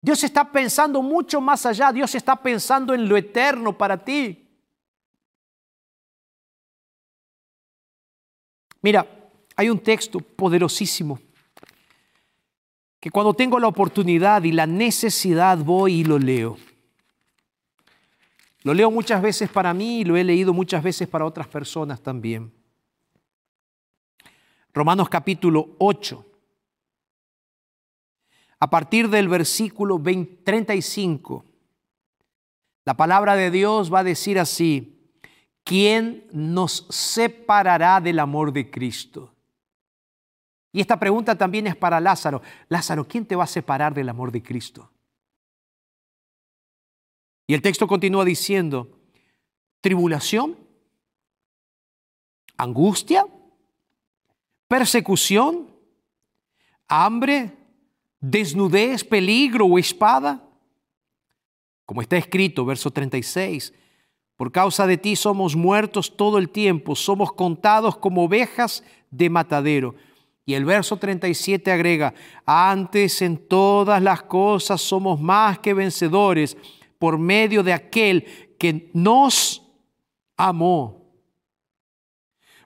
Dios 0.00 0.22
está 0.22 0.50
pensando 0.50 1.02
mucho 1.02 1.40
más 1.40 1.66
allá. 1.66 1.92
Dios 1.92 2.14
está 2.14 2.36
pensando 2.36 2.94
en 2.94 3.08
lo 3.08 3.16
eterno 3.16 3.76
para 3.76 4.02
ti. 4.02 4.46
Mira, 8.80 9.06
hay 9.56 9.70
un 9.70 9.80
texto 9.80 10.20
poderosísimo 10.20 11.18
que 13.00 13.10
cuando 13.10 13.34
tengo 13.34 13.58
la 13.58 13.68
oportunidad 13.68 14.42
y 14.44 14.52
la 14.52 14.66
necesidad 14.66 15.58
voy 15.58 16.00
y 16.00 16.04
lo 16.04 16.18
leo. 16.18 16.56
Lo 18.62 18.74
leo 18.74 18.90
muchas 18.90 19.22
veces 19.22 19.50
para 19.50 19.72
mí 19.72 20.00
y 20.00 20.04
lo 20.04 20.16
he 20.16 20.24
leído 20.24 20.52
muchas 20.52 20.82
veces 20.82 21.08
para 21.08 21.24
otras 21.24 21.46
personas 21.48 22.00
también. 22.00 22.52
Romanos 24.72 25.08
capítulo 25.08 25.70
8. 25.78 26.27
A 28.60 28.70
partir 28.70 29.08
del 29.08 29.28
versículo 29.28 30.00
35, 30.02 31.44
la 32.84 32.96
palabra 32.96 33.36
de 33.36 33.50
Dios 33.50 33.92
va 33.92 34.00
a 34.00 34.04
decir 34.04 34.38
así, 34.38 35.12
¿quién 35.62 36.26
nos 36.32 36.86
separará 36.90 38.00
del 38.00 38.18
amor 38.18 38.52
de 38.52 38.70
Cristo? 38.70 39.34
Y 40.72 40.80
esta 40.80 40.98
pregunta 40.98 41.36
también 41.36 41.66
es 41.66 41.76
para 41.76 42.00
Lázaro. 42.00 42.42
Lázaro, 42.68 43.06
¿quién 43.06 43.26
te 43.26 43.36
va 43.36 43.44
a 43.44 43.48
separar 43.48 43.94
del 43.94 44.08
amor 44.08 44.32
de 44.32 44.42
Cristo? 44.42 44.90
Y 47.46 47.54
el 47.54 47.62
texto 47.62 47.86
continúa 47.86 48.24
diciendo, 48.24 48.98
tribulación, 49.80 50.58
angustia, 52.56 53.26
persecución, 54.66 55.70
hambre, 56.88 57.56
desnudez, 58.20 59.04
peligro 59.04 59.66
o 59.66 59.78
espada. 59.78 60.42
Como 61.86 62.02
está 62.02 62.16
escrito, 62.16 62.64
verso 62.64 62.90
36, 62.90 63.72
por 64.36 64.52
causa 64.52 64.86
de 64.86 64.98
ti 64.98 65.16
somos 65.16 65.56
muertos 65.56 66.16
todo 66.16 66.38
el 66.38 66.50
tiempo, 66.50 66.94
somos 66.94 67.32
contados 67.32 67.96
como 67.96 68.24
ovejas 68.24 68.84
de 69.10 69.30
matadero. 69.30 69.94
Y 70.44 70.54
el 70.54 70.64
verso 70.64 70.96
37 70.96 71.70
agrega, 71.70 72.14
antes 72.46 73.20
en 73.20 73.36
todas 73.36 74.02
las 74.02 74.22
cosas 74.22 74.80
somos 74.80 75.20
más 75.20 75.58
que 75.58 75.74
vencedores 75.74 76.56
por 76.98 77.18
medio 77.18 77.62
de 77.62 77.72
aquel 77.72 78.24
que 78.58 78.90
nos 78.94 79.62
amó. 80.36 80.97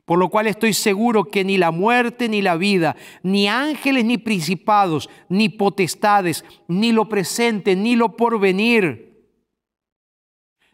Por 0.04 0.18
lo 0.18 0.28
cual 0.28 0.48
estoy 0.48 0.72
seguro 0.74 1.24
que 1.24 1.44
ni 1.44 1.58
la 1.58 1.70
muerte 1.70 2.28
ni 2.28 2.42
la 2.42 2.56
vida, 2.56 2.96
ni 3.22 3.46
ángeles 3.46 4.04
ni 4.04 4.18
principados, 4.18 5.08
ni 5.28 5.48
potestades, 5.48 6.44
ni 6.66 6.90
lo 6.90 7.08
presente, 7.08 7.76
ni 7.76 7.94
lo 7.94 8.16
porvenir, 8.16 9.12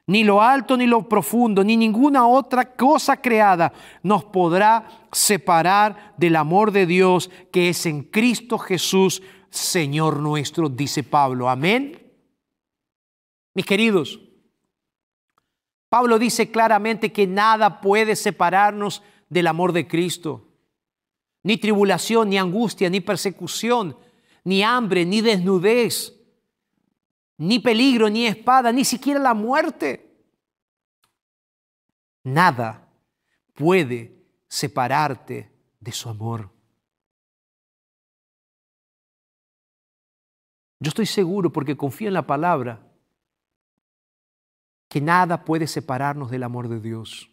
ni 0.07 0.25
lo 0.25 0.41
alto 0.41 0.79
ni 0.79 0.87
lo 0.87 1.07
profundo, 1.07 1.63
ni 1.63 1.77
ninguna 1.77 2.27
otra 2.27 2.75
cosa 2.75 3.21
creada 3.21 3.75
nos 4.03 4.25
podrá 4.25 4.89
separar 5.13 6.15
del 6.17 6.37
amor 6.37 6.73
de 6.73 6.87
Dios 6.87 7.31
que 7.53 7.69
es 7.69 7.85
en 7.85 8.05
Cristo 8.05 8.57
Jesús, 8.57 9.23
Señor 9.51 10.21
nuestro, 10.21 10.71
dice 10.71 11.03
Pablo. 11.03 11.51
Amén. 11.51 12.03
Mis 13.55 13.67
queridos, 13.67 14.19
Pablo 15.91 16.19
dice 16.19 16.51
claramente 16.51 17.13
que 17.13 17.27
nada 17.27 17.83
puede 17.83 18.17
separarnos 18.17 19.03
del 19.29 19.47
amor 19.47 19.73
de 19.73 19.87
Cristo. 19.87 20.45
ni 21.43 21.57
tribulación, 21.57 22.29
ni 22.29 22.37
angustia, 22.37 22.91
ni 22.91 23.01
persecución, 23.01 23.97
ni 24.45 24.63
hambre, 24.63 25.07
ni 25.07 25.21
desnudez, 25.21 26.15
ni 27.39 27.59
peligro, 27.59 28.11
ni 28.11 28.27
espada, 28.27 28.73
ni 28.73 28.85
siquiera 28.85 29.21
la 29.21 29.33
muerte. 29.35 30.05
Nada 32.25 32.87
puede 33.55 34.27
separarte 34.49 35.51
de 35.81 35.93
su 35.93 36.09
amor. 36.09 36.51
Yo 40.81 40.91
estoy 40.91 41.07
seguro, 41.07 41.51
porque 41.51 41.77
confío 41.77 42.09
en 42.09 42.15
la 42.15 42.27
palabra, 42.27 42.85
que 44.89 45.01
nada 45.01 45.45
puede 45.45 45.67
separarnos 45.67 46.31
del 46.31 46.43
amor 46.43 46.69
de 46.69 46.81
Dios. 46.81 47.31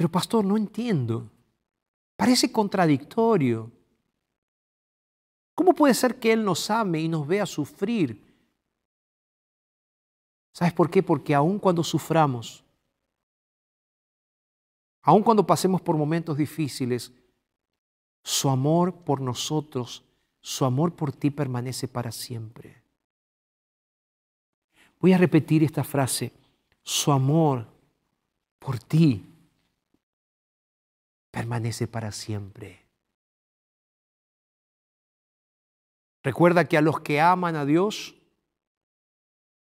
Pero 0.00 0.08
pastor, 0.10 0.42
no 0.46 0.56
entiendo. 0.56 1.30
Parece 2.16 2.50
contradictorio. 2.50 3.70
¿Cómo 5.54 5.74
puede 5.74 5.92
ser 5.92 6.18
que 6.18 6.32
Él 6.32 6.42
nos 6.42 6.70
ame 6.70 7.02
y 7.02 7.06
nos 7.06 7.26
vea 7.26 7.44
sufrir? 7.44 8.24
¿Sabes 10.54 10.72
por 10.72 10.90
qué? 10.90 11.02
Porque 11.02 11.34
aun 11.34 11.58
cuando 11.58 11.84
suframos, 11.84 12.64
aun 15.02 15.22
cuando 15.22 15.46
pasemos 15.46 15.82
por 15.82 15.98
momentos 15.98 16.34
difíciles, 16.38 17.12
su 18.22 18.48
amor 18.48 18.94
por 19.04 19.20
nosotros, 19.20 20.02
su 20.40 20.64
amor 20.64 20.96
por 20.96 21.12
ti 21.12 21.30
permanece 21.30 21.88
para 21.88 22.10
siempre. 22.10 22.82
Voy 24.98 25.12
a 25.12 25.18
repetir 25.18 25.62
esta 25.62 25.84
frase, 25.84 26.32
su 26.82 27.12
amor 27.12 27.66
por 28.58 28.78
ti 28.78 29.26
permanece 31.30 31.86
para 31.86 32.12
siempre. 32.12 32.86
Recuerda 36.22 36.66
que 36.66 36.76
a 36.76 36.82
los 36.82 37.00
que 37.00 37.20
aman 37.20 37.56
a 37.56 37.64
Dios, 37.64 38.14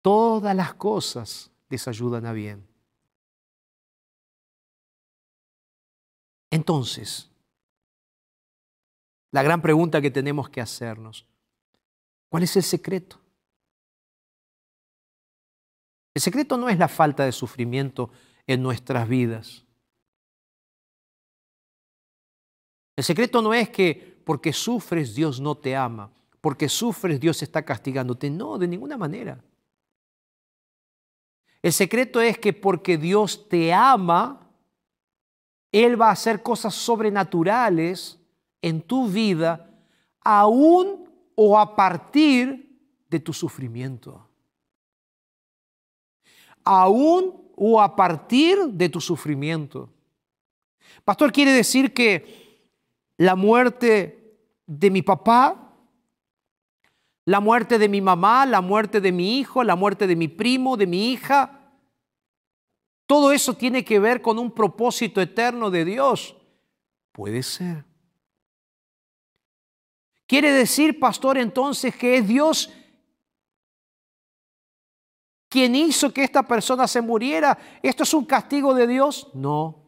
todas 0.03 0.57
las 0.57 0.75
cosas 0.75 1.51
les 1.69 1.87
ayudan 1.87 2.27
a 2.27 2.33
bien. 2.33 2.67
Entonces, 6.51 7.31
la 9.31 9.43
gran 9.43 9.62
pregunta 9.62 10.03
que 10.03 10.11
tenemos 10.11 10.51
que 10.51 10.61
hacernos, 10.61 11.27
¿cuál 12.29 12.43
es 12.43 12.55
el 12.57 12.62
secreto? 12.62 13.19
El 16.15 16.21
secreto 16.21 16.59
no 16.59 16.69
es 16.69 16.79
la 16.79 16.88
falta 16.88 17.25
de 17.25 17.33
sufrimiento 17.33 18.11
en 18.47 18.62
nuestras 18.62 19.09
vidas. 19.09 19.65
El 22.97 23.05
secreto 23.05 23.41
no 23.41 23.55
es 23.55 23.71
que 23.71 24.21
porque 24.25 24.53
sufres 24.53 25.15
Dios 25.15 25.41
no 25.41 25.57
te 25.57 25.75
ama, 25.75 26.11
porque 26.41 26.69
sufres 26.69 27.19
Dios 27.19 27.43
está 27.43 27.65
castigándote. 27.65 28.31
No, 28.31 28.59
de 28.59 28.69
ninguna 28.69 28.97
manera. 28.97 29.43
El 31.63 31.73
secreto 31.73 32.21
es 32.21 32.39
que 32.39 32.53
porque 32.53 32.99
Dios 32.99 33.49
te 33.49 33.73
ama, 33.73 34.49
Él 35.71 36.01
va 36.01 36.09
a 36.09 36.13
hacer 36.13 36.43
cosas 36.43 36.75
sobrenaturales 36.75 38.19
en 38.61 38.83
tu 38.83 39.09
vida, 39.09 39.71
aún 40.21 41.09
o 41.35 41.59
a 41.59 41.75
partir 41.75 42.79
de 43.09 43.21
tu 43.21 43.33
sufrimiento. 43.33 44.29
Aún 46.65 47.43
o 47.57 47.81
a 47.81 47.95
partir 47.95 48.59
de 48.69 48.89
tu 48.89 49.01
sufrimiento. 49.01 49.89
Pastor, 51.05 51.33
quiere 51.33 51.53
decir 51.53 51.95
que 51.95 52.52
la 53.23 53.37
muerte 53.37 54.37
de 54.67 54.91
mi 54.91 55.01
papá, 55.01 55.77
la 57.25 57.39
muerte 57.39 57.79
de 57.79 57.89
mi 57.89 58.01
mamá, 58.01 58.45
la 58.47 58.61
muerte 58.61 59.01
de 59.01 59.13
mi 59.13 59.39
hijo, 59.39 59.63
la 59.63 59.77
muerte 59.77 60.09
de 60.09 60.17
mi 60.17 60.27
primo, 60.27 60.77
de 60.77 60.89
mi 60.89 61.13
hija, 61.13 61.71
todo 63.07 63.31
eso 63.31 63.55
tiene 63.55 63.85
que 63.85 64.01
ver 64.01 64.23
con 64.23 64.41
un 64.41 64.51
propósito 64.51 65.21
eterno 65.21 65.71
de 65.71 65.85
Dios. 65.85 66.37
Puede 67.13 67.45
ser. 67.45 67.85
¿Quiere 70.27 70.51
decir, 70.51 70.99
pastor, 70.99 71.39
entonces 71.39 71.95
que 71.95 72.17
es 72.17 72.27
Dios 72.27 72.73
quien 75.49 75.77
hizo 75.77 76.13
que 76.13 76.25
esta 76.25 76.43
persona 76.43 76.89
se 76.89 77.01
muriera? 77.01 77.57
¿Esto 77.83 78.03
es 78.03 78.15
un 78.15 78.25
castigo 78.25 78.75
de 78.75 78.89
Dios? 78.89 79.31
No. 79.33 79.82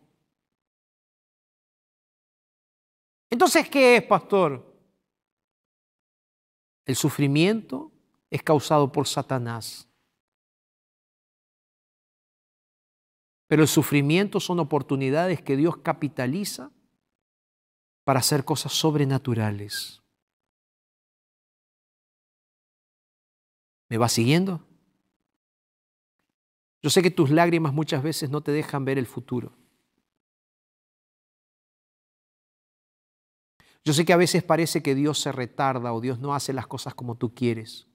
Entonces, 3.35 3.69
¿qué 3.69 3.97
es, 3.97 4.03
pastor? 4.05 4.65
El 6.87 6.95
sufrimiento 6.95 7.91
es 8.31 8.45
causado 8.45 8.93
por 8.93 9.09
Satanás. 9.09 9.89
Pero 13.49 13.63
el 13.63 13.67
sufrimiento 13.67 14.39
son 14.39 14.61
oportunidades 14.61 15.43
que 15.43 15.57
Dios 15.57 15.79
capitaliza 15.79 16.71
para 18.05 18.21
hacer 18.21 18.45
cosas 18.45 18.73
sobrenaturales. 18.73 20.01
¿Me 23.89 23.99
vas 23.99 24.13
siguiendo? 24.13 24.65
Yo 26.85 26.89
sé 26.89 27.03
que 27.03 27.11
tus 27.11 27.31
lágrimas 27.31 27.73
muchas 27.73 28.01
veces 28.01 28.31
no 28.31 28.43
te 28.43 28.53
dejan 28.53 28.85
ver 28.85 28.97
el 28.97 29.09
futuro. 29.09 29.64
Yo 33.85 33.93
sé 33.93 34.05
que 34.07 34.15
a 34.15 34.17
veces 34.17 34.43
parece 34.43 34.83
que 34.83 34.95
Dios 34.95 35.21
se 35.21 35.31
retarda 35.31 35.93
o 35.93 36.01
Dios 36.01 36.19
no 36.19 36.35
hace 36.35 36.55
las 36.55 36.67
cosas 36.67 36.95
como 36.95 37.17
tú 37.17 37.35
quieres. 37.35 37.87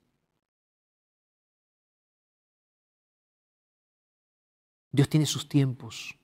Dios 4.91 5.09
tiene 5.09 5.25
sus 5.25 5.49
tiempos. 5.49 6.15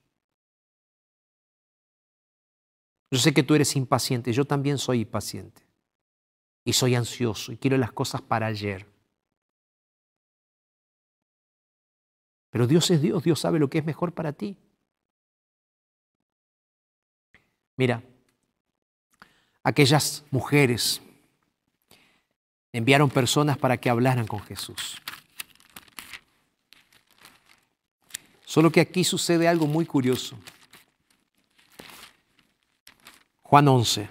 Yo 3.12 3.20
sé 3.20 3.34
que 3.34 3.44
tú 3.44 3.56
eres 3.56 3.76
impaciente, 3.76 4.34
yo 4.34 4.46
también 4.46 4.78
soy 4.78 5.02
impaciente. 5.02 5.64
Y 6.64 6.74
soy 6.74 6.96
ansioso 6.96 7.52
y 7.52 7.58
quiero 7.58 7.78
las 7.78 7.92
cosas 7.92 8.22
para 8.22 8.48
ayer. 8.48 8.88
Pero 12.50 12.68
Dios 12.68 12.90
es 12.92 13.02
Dios, 13.02 13.24
Dios 13.24 13.40
sabe 13.40 13.60
lo 13.60 13.70
que 13.70 13.80
es 13.80 13.86
mejor 13.86 14.14
para 14.14 14.34
ti. 14.34 14.58
Mira, 17.78 18.04
aquellas 19.66 20.24
mujeres 20.30 21.02
enviaron 22.72 23.10
personas 23.10 23.58
para 23.58 23.78
que 23.78 23.90
hablaran 23.90 24.28
con 24.28 24.40
Jesús. 24.42 25.02
Solo 28.46 28.72
que 28.72 28.80
aquí 28.80 29.04
sucede 29.04 29.48
algo 29.48 29.66
muy 29.66 29.88
curioso. 29.88 30.38
Juan 33.42 33.68
11. 33.68 34.08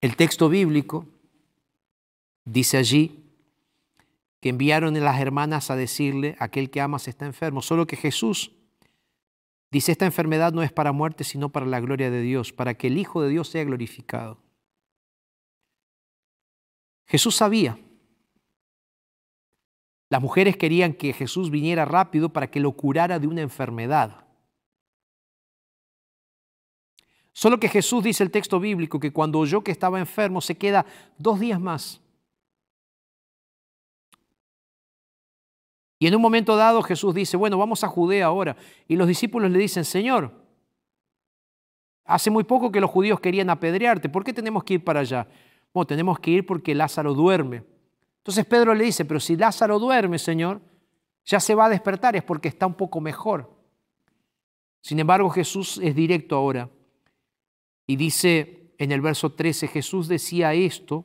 El 0.00 0.16
texto 0.16 0.48
bíblico 0.48 1.06
dice 2.46 2.78
allí 2.78 3.22
que 4.40 4.48
enviaron 4.48 4.96
a 4.96 5.00
las 5.00 5.20
hermanas 5.20 5.70
a 5.70 5.76
decirle, 5.76 6.36
aquel 6.38 6.70
que 6.70 6.80
amas 6.80 7.06
está 7.06 7.26
enfermo. 7.26 7.60
Solo 7.60 7.86
que 7.86 7.96
Jesús 7.96 8.52
dice, 9.70 9.92
esta 9.92 10.06
enfermedad 10.06 10.52
no 10.52 10.62
es 10.62 10.72
para 10.72 10.92
muerte, 10.92 11.24
sino 11.24 11.50
para 11.50 11.66
la 11.66 11.80
gloria 11.80 12.10
de 12.10 12.20
Dios, 12.20 12.52
para 12.52 12.74
que 12.74 12.86
el 12.86 12.98
Hijo 12.98 13.22
de 13.22 13.28
Dios 13.28 13.48
sea 13.48 13.64
glorificado. 13.64 14.38
Jesús 17.06 17.36
sabía. 17.36 17.78
Las 20.10 20.22
mujeres 20.22 20.56
querían 20.56 20.94
que 20.94 21.12
Jesús 21.12 21.50
viniera 21.50 21.84
rápido 21.84 22.30
para 22.30 22.50
que 22.50 22.60
lo 22.60 22.72
curara 22.72 23.18
de 23.18 23.26
una 23.26 23.42
enfermedad. 23.42 24.24
Solo 27.32 27.60
que 27.60 27.68
Jesús 27.68 28.02
dice 28.02 28.24
el 28.24 28.30
texto 28.30 28.58
bíblico 28.58 28.98
que 28.98 29.12
cuando 29.12 29.38
oyó 29.38 29.62
que 29.62 29.70
estaba 29.70 30.00
enfermo 30.00 30.40
se 30.40 30.56
queda 30.56 30.86
dos 31.18 31.38
días 31.38 31.60
más. 31.60 32.00
Y 35.98 36.06
en 36.06 36.14
un 36.14 36.22
momento 36.22 36.56
dado 36.56 36.82
Jesús 36.82 37.14
dice, 37.14 37.36
bueno, 37.36 37.58
vamos 37.58 37.82
a 37.82 37.88
Judea 37.88 38.26
ahora. 38.26 38.56
Y 38.86 38.96
los 38.96 39.08
discípulos 39.08 39.50
le 39.50 39.58
dicen, 39.58 39.84
Señor, 39.84 40.32
hace 42.04 42.30
muy 42.30 42.44
poco 42.44 42.70
que 42.70 42.80
los 42.80 42.90
judíos 42.90 43.20
querían 43.20 43.50
apedrearte, 43.50 44.08
¿por 44.08 44.24
qué 44.24 44.32
tenemos 44.32 44.64
que 44.64 44.74
ir 44.74 44.84
para 44.84 45.00
allá? 45.00 45.26
Bueno, 45.74 45.86
tenemos 45.86 46.18
que 46.20 46.30
ir 46.30 46.46
porque 46.46 46.74
Lázaro 46.74 47.14
duerme. 47.14 47.64
Entonces 48.18 48.44
Pedro 48.46 48.74
le 48.74 48.84
dice, 48.84 49.04
pero 49.04 49.20
si 49.20 49.36
Lázaro 49.36 49.78
duerme, 49.78 50.18
Señor, 50.18 50.60
ya 51.24 51.40
se 51.40 51.54
va 51.54 51.66
a 51.66 51.68
despertar, 51.68 52.16
es 52.16 52.22
porque 52.22 52.48
está 52.48 52.66
un 52.66 52.74
poco 52.74 53.00
mejor. 53.00 53.50
Sin 54.80 54.98
embargo, 54.98 55.28
Jesús 55.30 55.78
es 55.82 55.94
directo 55.94 56.36
ahora. 56.36 56.70
Y 57.86 57.96
dice 57.96 58.72
en 58.78 58.92
el 58.92 59.00
verso 59.00 59.32
13, 59.32 59.68
Jesús 59.68 60.08
decía 60.08 60.54
esto 60.54 61.04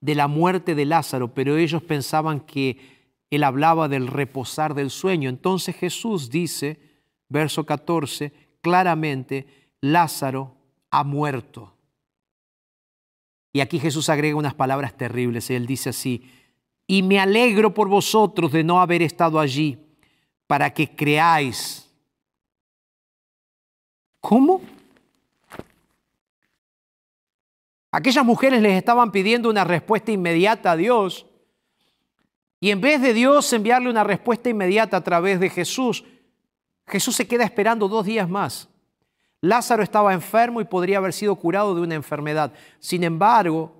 de 0.00 0.14
la 0.14 0.28
muerte 0.28 0.74
de 0.74 0.86
Lázaro, 0.86 1.34
pero 1.34 1.56
ellos 1.56 1.82
pensaban 1.82 2.40
que 2.40 2.99
él 3.30 3.44
hablaba 3.44 3.88
del 3.88 4.08
reposar 4.08 4.74
del 4.74 4.90
sueño. 4.90 5.28
Entonces 5.28 5.76
Jesús 5.76 6.30
dice, 6.30 6.80
verso 7.28 7.64
14, 7.64 8.32
claramente, 8.60 9.46
Lázaro 9.80 10.56
ha 10.90 11.04
muerto. 11.04 11.72
Y 13.52 13.60
aquí 13.60 13.78
Jesús 13.78 14.08
agrega 14.08 14.36
unas 14.36 14.54
palabras 14.54 14.96
terribles. 14.96 15.48
Él 15.50 15.66
dice 15.66 15.90
así, 15.90 16.28
y 16.86 17.02
me 17.02 17.20
alegro 17.20 17.72
por 17.72 17.88
vosotros 17.88 18.50
de 18.52 18.64
no 18.64 18.80
haber 18.80 19.02
estado 19.02 19.38
allí, 19.38 19.78
para 20.48 20.74
que 20.74 20.94
creáis. 20.94 21.88
¿Cómo? 24.20 24.60
Aquellas 27.92 28.24
mujeres 28.24 28.60
les 28.60 28.76
estaban 28.76 29.10
pidiendo 29.12 29.48
una 29.48 29.64
respuesta 29.64 30.12
inmediata 30.12 30.72
a 30.72 30.76
Dios. 30.76 31.26
Y 32.60 32.70
en 32.70 32.80
vez 32.80 33.00
de 33.00 33.14
Dios 33.14 33.50
enviarle 33.54 33.88
una 33.88 34.04
respuesta 34.04 34.50
inmediata 34.50 34.98
a 34.98 35.02
través 35.02 35.40
de 35.40 35.48
Jesús, 35.48 36.04
Jesús 36.86 37.16
se 37.16 37.26
queda 37.26 37.44
esperando 37.44 37.88
dos 37.88 38.04
días 38.04 38.28
más. 38.28 38.68
Lázaro 39.40 39.82
estaba 39.82 40.12
enfermo 40.12 40.60
y 40.60 40.66
podría 40.66 40.98
haber 40.98 41.14
sido 41.14 41.34
curado 41.36 41.74
de 41.74 41.80
una 41.80 41.94
enfermedad. 41.94 42.52
Sin 42.78 43.02
embargo, 43.02 43.72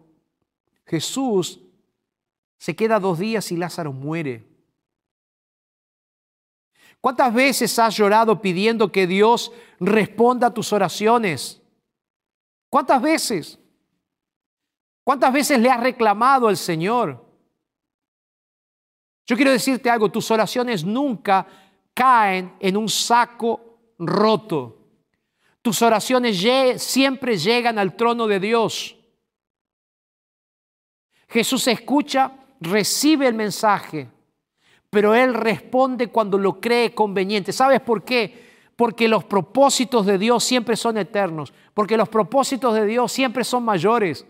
Jesús 0.87 1.61
se 2.57 2.75
queda 2.75 2.99
dos 2.99 3.19
días 3.19 3.53
y 3.53 3.57
Lázaro 3.57 3.93
muere. 3.93 4.47
¿Cuántas 7.03 7.33
veces 7.33 7.79
has 7.79 7.95
llorado 7.95 8.41
pidiendo 8.41 8.91
que 8.91 9.07
Dios 9.07 9.53
responda 9.79 10.49
a 10.49 10.55
tus 10.55 10.73
oraciones? 10.73 11.61
¿Cuántas 12.71 13.01
veces? 13.03 13.59
¿Cuántas 15.05 15.33
veces 15.33 15.59
le 15.59 15.71
has 15.71 15.81
reclamado 15.81 16.49
al 16.49 16.57
Señor? 16.57 17.30
Yo 19.31 19.37
quiero 19.37 19.53
decirte 19.53 19.89
algo, 19.89 20.09
tus 20.09 20.29
oraciones 20.33 20.85
nunca 20.85 21.47
caen 21.95 22.57
en 22.59 22.77
un 22.77 22.89
saco 22.89 23.93
roto. 23.97 24.77
Tus 25.63 25.81
oraciones 25.83 26.45
siempre 26.83 27.39
llegan 27.39 27.79
al 27.79 27.95
trono 27.95 28.27
de 28.27 28.41
Dios. 28.41 28.97
Jesús 31.29 31.69
escucha, 31.69 32.33
recibe 32.61 33.29
el 33.29 33.35
mensaje, 33.35 34.09
pero 34.91 35.15
Él 35.15 35.33
responde 35.33 36.09
cuando 36.09 36.37
lo 36.37 36.61
cree 36.61 36.93
conveniente. 36.93 37.53
¿Sabes 37.53 37.81
por 37.83 38.03
qué? 38.03 38.51
Porque 38.75 39.07
los 39.07 39.23
propósitos 39.23 40.07
de 40.07 40.19
Dios 40.19 40.43
siempre 40.43 40.75
son 40.75 40.99
eternos, 40.99 41.53
porque 41.73 41.97
los 41.97 42.09
propósitos 42.09 42.75
de 42.75 42.85
Dios 42.85 43.13
siempre 43.13 43.45
son 43.45 43.63
mayores. 43.63 44.27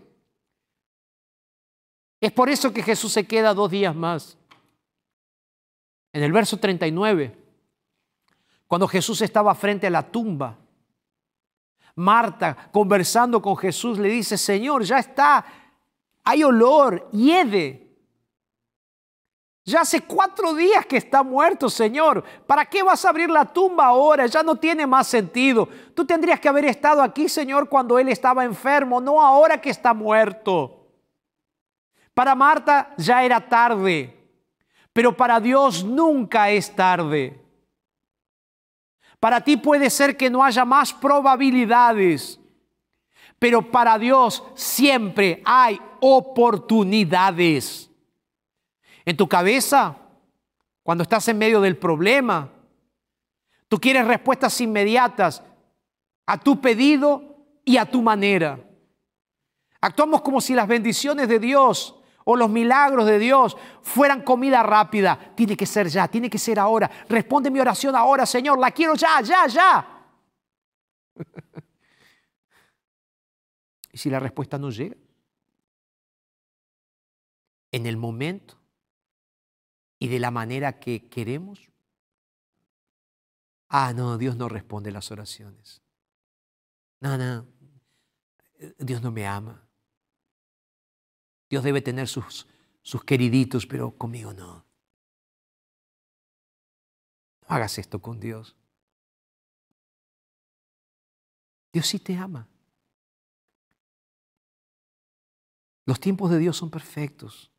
Es 2.19 2.31
por 2.31 2.51
eso 2.51 2.71
que 2.71 2.83
Jesús 2.83 3.11
se 3.11 3.25
queda 3.25 3.55
dos 3.55 3.71
días 3.71 3.95
más. 3.95 4.37
En 6.13 6.23
el 6.23 6.31
verso 6.31 6.57
39, 6.57 7.37
cuando 8.67 8.87
Jesús 8.87 9.21
estaba 9.21 9.55
frente 9.55 9.87
a 9.87 9.89
la 9.89 10.03
tumba, 10.03 10.57
Marta, 11.95 12.69
conversando 12.71 13.41
con 13.41 13.57
Jesús, 13.57 13.97
le 13.97 14.09
dice, 14.09 14.37
Señor, 14.37 14.83
ya 14.83 14.99
está, 14.99 15.45
hay 16.23 16.43
olor, 16.43 17.09
hiede. 17.11 17.87
Ya 19.63 19.81
hace 19.81 20.01
cuatro 20.01 20.55
días 20.55 20.85
que 20.85 20.97
está 20.97 21.21
muerto, 21.21 21.69
Señor. 21.69 22.23
¿Para 22.47 22.65
qué 22.65 22.81
vas 22.81 23.05
a 23.05 23.09
abrir 23.09 23.29
la 23.29 23.45
tumba 23.45 23.85
ahora? 23.85 24.25
Ya 24.25 24.41
no 24.41 24.55
tiene 24.55 24.87
más 24.87 25.07
sentido. 25.07 25.69
Tú 25.93 26.03
tendrías 26.05 26.39
que 26.39 26.49
haber 26.49 26.65
estado 26.65 27.01
aquí, 27.03 27.29
Señor, 27.29 27.69
cuando 27.69 27.99
Él 27.99 28.09
estaba 28.09 28.43
enfermo, 28.43 28.99
no 28.99 29.21
ahora 29.21 29.61
que 29.61 29.69
está 29.69 29.93
muerto. 29.93 30.87
Para 32.13 32.35
Marta 32.35 32.93
ya 32.97 33.23
era 33.23 33.47
tarde, 33.47 34.20
pero 34.93 35.15
para 35.15 35.39
Dios 35.39 35.83
nunca 35.83 36.49
es 36.49 36.75
tarde. 36.75 37.39
Para 39.19 39.41
ti 39.41 39.57
puede 39.57 39.89
ser 39.89 40.17
que 40.17 40.29
no 40.29 40.43
haya 40.43 40.65
más 40.65 40.93
probabilidades, 40.93 42.39
pero 43.37 43.71
para 43.71 43.97
Dios 43.97 44.43
siempre 44.55 45.41
hay 45.45 45.79
oportunidades. 45.99 47.89
En 49.05 49.15
tu 49.15 49.27
cabeza, 49.27 49.97
cuando 50.83 51.03
estás 51.03 51.27
en 51.27 51.37
medio 51.37 51.61
del 51.61 51.77
problema, 51.77 52.49
tú 53.67 53.79
quieres 53.79 54.05
respuestas 54.07 54.59
inmediatas 54.59 55.43
a 56.25 56.39
tu 56.39 56.59
pedido 56.59 57.45
y 57.63 57.77
a 57.77 57.85
tu 57.85 58.01
manera. 58.01 58.59
Actuamos 59.79 60.21
como 60.21 60.41
si 60.41 60.53
las 60.53 60.67
bendiciones 60.67 61.27
de 61.27 61.39
Dios 61.39 61.95
o 62.25 62.35
los 62.35 62.49
milagros 62.49 63.05
de 63.05 63.19
Dios 63.19 63.57
fueran 63.81 64.21
comida 64.21 64.63
rápida. 64.63 65.33
Tiene 65.35 65.55
que 65.57 65.65
ser 65.65 65.87
ya, 65.87 66.07
tiene 66.07 66.29
que 66.29 66.37
ser 66.37 66.59
ahora. 66.59 66.89
Responde 67.09 67.51
mi 67.51 67.59
oración 67.59 67.95
ahora, 67.95 68.25
Señor, 68.25 68.59
la 68.59 68.71
quiero 68.71 68.95
ya, 68.95 69.21
ya, 69.21 69.47
ya. 69.47 70.07
¿Y 73.91 73.97
si 73.97 74.09
la 74.09 74.19
respuesta 74.19 74.57
no 74.57 74.69
llega? 74.69 74.95
En 77.71 77.85
el 77.85 77.97
momento 77.97 78.57
y 79.99 80.07
de 80.07 80.19
la 80.19 80.31
manera 80.31 80.79
que 80.79 81.07
queremos. 81.09 81.69
Ah, 83.69 83.93
no, 83.93 84.17
Dios 84.17 84.35
no 84.35 84.49
responde 84.49 84.91
las 84.91 85.11
oraciones. 85.11 85.81
No, 86.99 87.17
no, 87.17 87.47
Dios 88.77 89.01
no 89.01 89.11
me 89.11 89.25
ama. 89.25 89.67
Dios 91.51 91.65
debe 91.65 91.81
tener 91.81 92.07
sus, 92.07 92.47
sus 92.81 93.03
queriditos, 93.03 93.67
pero 93.67 93.91
conmigo 93.91 94.31
no. 94.31 94.65
No 97.41 97.55
hagas 97.55 97.77
esto 97.77 98.01
con 98.01 98.21
Dios. 98.21 98.55
Dios 101.73 101.87
sí 101.87 101.99
te 101.99 102.15
ama. 102.15 102.47
Los 105.85 105.99
tiempos 105.99 106.31
de 106.31 106.37
Dios 106.37 106.55
son 106.55 106.71
perfectos. 106.71 107.51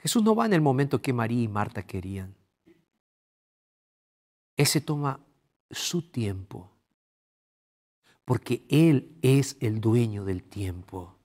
Jesús 0.00 0.24
no 0.24 0.34
va 0.34 0.46
en 0.46 0.54
el 0.54 0.60
momento 0.60 1.00
que 1.00 1.12
María 1.12 1.42
y 1.42 1.46
Marta 1.46 1.86
querían. 1.86 2.34
Él 4.56 4.66
se 4.66 4.80
toma 4.80 5.24
su 5.70 6.02
tiempo, 6.10 6.72
porque 8.24 8.66
Él 8.68 9.16
es 9.22 9.56
el 9.60 9.80
dueño 9.80 10.24
del 10.24 10.42
tiempo. 10.42 11.17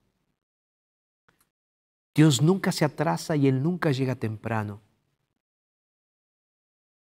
Dios 2.14 2.40
nunca 2.40 2.70
se 2.70 2.84
atrasa 2.84 3.34
y 3.36 3.48
Él 3.48 3.62
nunca 3.62 3.90
llega 3.90 4.14
temprano. 4.14 4.80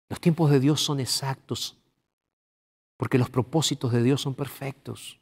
Los 0.09 0.21
tiempos 0.21 0.51
de 0.51 0.61
Dios 0.61 0.81
son 0.81 1.01
exactos, 1.01 1.77
porque 2.97 3.19
los 3.19 3.31
propósitos 3.31 3.93
de 3.93 4.03
Dios 4.03 4.21
son 4.21 4.35
perfectos. 4.35 5.19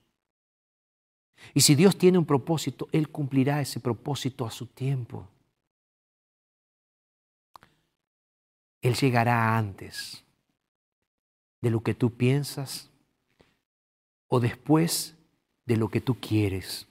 Y 1.55 1.61
si 1.61 1.75
Dios 1.75 1.97
tiene 1.97 2.19
un 2.19 2.27
propósito, 2.27 2.89
Él 2.91 3.09
cumplirá 3.11 3.61
ese 3.61 3.81
propósito 3.81 4.45
a 4.45 4.51
su 4.51 4.67
tiempo. 4.67 5.29
Él 8.83 8.95
llegará 8.95 9.57
antes 9.57 10.25
de 11.61 11.71
lo 11.71 11.83
que 11.83 11.95
tú 11.95 12.11
piensas 12.11 12.91
o 14.29 14.41
después 14.41 15.17
de 15.67 15.77
lo 15.77 15.89
que 15.89 16.01
tú 16.01 16.19
quieres. 16.19 16.88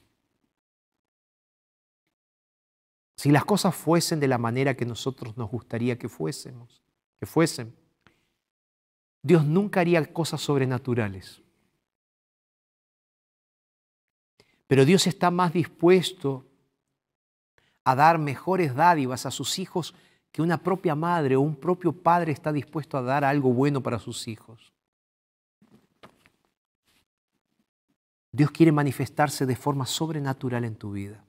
Si 3.18 3.32
las 3.32 3.46
cosas 3.46 3.76
fuesen 3.76 4.20
de 4.20 4.28
la 4.28 4.38
manera 4.38 4.76
que 4.76 4.86
nosotros 4.86 5.36
nos 5.38 5.50
gustaría 5.50 5.98
que 5.98 6.08
fuésemos, 6.08 6.84
que 7.20 7.26
fuesen, 7.26 7.76
Dios 9.24 9.44
nunca 9.44 9.82
haría 9.82 10.06
cosas 10.14 10.40
sobrenaturales. 10.40 11.42
Pero 14.68 14.86
Dios 14.86 15.08
está 15.08 15.32
más 15.32 15.52
dispuesto 15.52 16.46
a 17.84 17.96
dar 17.96 18.20
mejores 18.20 18.76
dádivas 18.76 19.26
a 19.26 19.32
sus 19.32 19.58
hijos 19.58 19.96
que 20.32 20.42
una 20.42 20.58
propia 20.58 20.94
madre 20.94 21.36
o 21.36 21.42
un 21.42 21.56
propio 21.56 21.92
padre 21.92 22.34
está 22.34 22.52
dispuesto 22.52 22.98
a 22.98 23.02
dar 23.02 23.24
algo 23.24 23.52
bueno 23.52 23.82
para 23.82 23.98
sus 23.98 24.28
hijos. 24.28 24.72
Dios 28.32 28.52
quiere 28.52 28.72
manifestarse 28.72 29.48
de 29.48 29.56
forma 29.56 29.88
sobrenatural 29.88 30.64
en 30.66 30.76
tu 30.76 30.92
vida. 30.92 31.27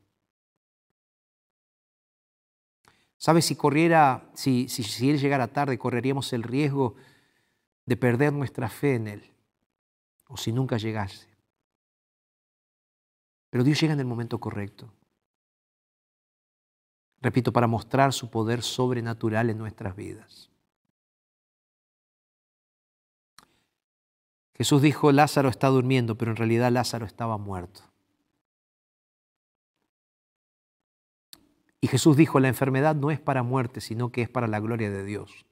¿Sabes? 3.19 3.47
Si 3.47 3.57
corriera, 3.57 4.31
si, 4.33 4.69
si, 4.69 5.11
Él 5.11 5.19
llegara 5.19 5.49
tarde, 5.49 5.77
correríamos 5.77 6.33
el 6.33 6.45
riesgo 6.45 6.95
de 7.85 7.97
perder 7.97 8.33
nuestra 8.33 8.69
fe 8.69 8.95
en 8.95 9.09
Él, 9.09 9.33
o 10.29 10.37
si 10.37 10.53
nunca 10.53 10.77
llegase. 10.77 11.27
Pero 13.51 13.65
Dios 13.65 13.81
llega 13.81 13.93
en 13.93 14.01
el 14.01 14.07
momento 14.07 14.39
correcto. 14.39 14.93
Repito, 17.21 17.53
para 17.53 17.67
mostrar 17.67 18.13
su 18.13 18.31
poder 18.31 18.63
sobrenatural 18.63 19.51
en 19.51 19.59
nuestras 19.59 19.97
vidas. 19.97 20.51
Jesús 24.55 24.83
dijo, 24.83 25.11
Lázaro 25.11 25.49
está 25.49 25.69
durmiendo, 25.69 26.17
pero 26.17 26.31
en 26.31 26.37
realidad 26.37 26.71
Lázaro 26.71 27.07
estaba 27.07 27.39
muerto. 27.39 27.88
Y 31.81 31.87
Jesús 31.87 32.17
dijo, 32.17 32.41
la 32.41 32.49
enfermedad 32.49 32.95
no 32.95 33.11
es 33.11 33.21
para 33.21 33.43
muerte, 33.43 33.81
sino 33.81 34.11
que 34.11 34.23
es 34.23 34.29
para 34.29 34.49
la 34.49 34.61
gloria 34.61 34.91
de 34.91 35.05
Dios. 35.05 35.47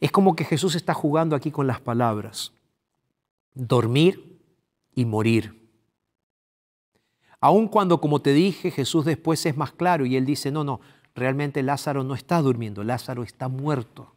Es 0.00 0.12
como 0.12 0.36
que 0.36 0.44
Jesús 0.44 0.74
está 0.74 0.94
jugando 0.94 1.34
aquí 1.34 1.50
con 1.50 1.66
las 1.66 1.80
palabras. 1.80 2.52
Dormir 3.54 4.40
y 4.94 5.04
morir. 5.04 5.66
Aun 7.40 7.68
cuando, 7.68 8.00
como 8.00 8.20
te 8.20 8.32
dije, 8.32 8.70
Jesús 8.70 9.04
después 9.04 9.44
es 9.46 9.56
más 9.56 9.72
claro 9.72 10.06
y 10.06 10.16
él 10.16 10.24
dice, 10.24 10.50
no, 10.50 10.64
no, 10.64 10.80
realmente 11.14 11.62
Lázaro 11.62 12.04
no 12.04 12.14
está 12.14 12.40
durmiendo, 12.42 12.84
Lázaro 12.84 13.22
está 13.22 13.48
muerto. 13.48 14.14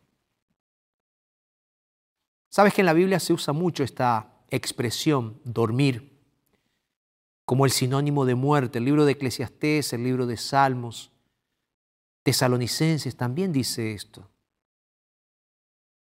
Sabes 2.49 2.73
que 2.73 2.81
en 2.81 2.87
la 2.87 2.93
Biblia 2.93 3.19
se 3.19 3.33
usa 3.33 3.53
mucho 3.53 3.83
esta 3.83 4.33
expresión, 4.49 5.39
dormir, 5.43 6.08
como 7.49 7.65
el 7.65 7.71
sinónimo 7.71 8.25
de 8.25 8.35
muerte. 8.35 8.77
El 8.77 8.85
libro 8.85 9.05
de 9.05 9.13
Eclesiastés, 9.13 9.91
el 9.93 10.03
libro 10.03 10.27
de 10.27 10.37
Salmos, 10.37 11.09
Tesalonicenses 12.21 13.15
también 13.15 13.51
dice 13.51 13.91
esto. 13.93 14.29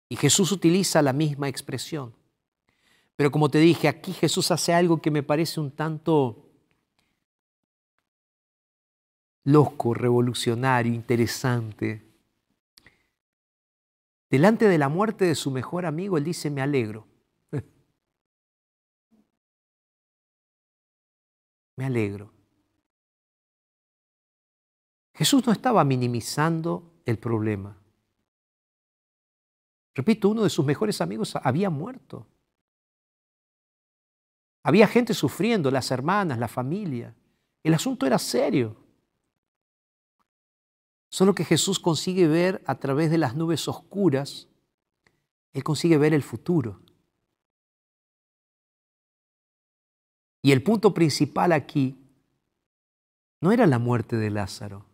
Y 0.09 0.17
Jesús 0.17 0.53
utiliza 0.53 1.03
la 1.03 1.13
misma 1.13 1.51
expresión. 1.51 2.15
Pero 3.15 3.31
como 3.31 3.51
te 3.51 3.59
dije, 3.59 3.89
aquí 3.89 4.15
Jesús 4.15 4.51
hace 4.51 4.73
algo 4.73 5.03
que 5.03 5.11
me 5.11 5.23
parece 5.23 5.61
un 5.61 5.71
tanto 5.71 6.49
loco, 9.43 9.93
revolucionario, 9.93 10.95
interesante. 10.95 12.07
Delante 14.31 14.67
de 14.67 14.79
la 14.79 14.89
muerte 14.89 15.27
de 15.27 15.35
su 15.35 15.51
mejor 15.51 15.85
amigo, 15.85 16.17
él 16.17 16.25
dice, 16.25 16.49
me 16.49 16.63
alegro. 16.63 17.07
Me 21.77 21.87
alegro. 21.87 22.33
Jesús 25.15 25.47
no 25.47 25.53
estaba 25.53 25.85
minimizando 25.85 26.93
el 27.05 27.19
problema. 27.19 27.77
Repito, 29.95 30.29
uno 30.29 30.43
de 30.43 30.51
sus 30.51 30.65
mejores 30.65 31.01
amigos 31.01 31.37
había 31.37 31.71
muerto. 31.71 32.27
Había 34.65 34.89
gente 34.89 35.15
sufriendo, 35.15 35.71
las 35.71 35.91
hermanas, 35.91 36.39
la 36.39 36.49
familia. 36.49 37.15
El 37.63 37.75
asunto 37.75 38.07
era 38.07 38.19
serio. 38.19 38.77
Solo 41.11 41.35
que 41.35 41.45
Jesús 41.45 41.79
consigue 41.79 42.27
ver 42.27 42.63
a 42.67 42.75
través 42.75 43.11
de 43.11 43.19
las 43.19 43.37
nubes 43.37 43.69
oscuras, 43.69 44.49
Él 45.53 45.63
consigue 45.63 45.97
ver 45.97 46.13
el 46.13 46.25
futuro. 46.25 46.81
Y 50.45 50.53
el 50.53 50.63
punto 50.63 50.93
principal 50.93 51.53
aquí 51.53 51.97
no 53.41 53.51
era 53.51 53.67
la 53.67 53.79
muerte 53.79 54.17
de 54.17 54.29
Lázaro. 54.29 54.85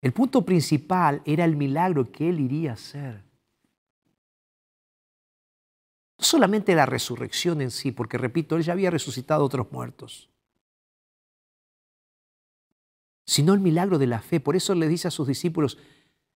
El 0.00 0.12
punto 0.12 0.44
principal 0.44 1.22
era 1.24 1.44
el 1.44 1.54
milagro 1.54 2.10
que 2.10 2.30
Él 2.30 2.40
iría 2.40 2.70
a 2.70 2.74
hacer. 2.74 3.22
No 6.18 6.24
solamente 6.24 6.74
la 6.74 6.86
resurrección 6.86 7.60
en 7.60 7.70
sí, 7.70 7.92
porque 7.92 8.16
repito, 8.16 8.56
Él 8.56 8.62
ya 8.62 8.72
había 8.72 8.90
resucitado 8.90 9.44
otros 9.44 9.70
muertos 9.70 10.32
sino 13.24 13.54
el 13.54 13.60
milagro 13.60 13.98
de 13.98 14.06
la 14.06 14.20
fe. 14.20 14.40
Por 14.40 14.56
eso 14.56 14.74
le 14.74 14.88
dice 14.88 15.08
a 15.08 15.10
sus 15.10 15.28
discípulos, 15.28 15.78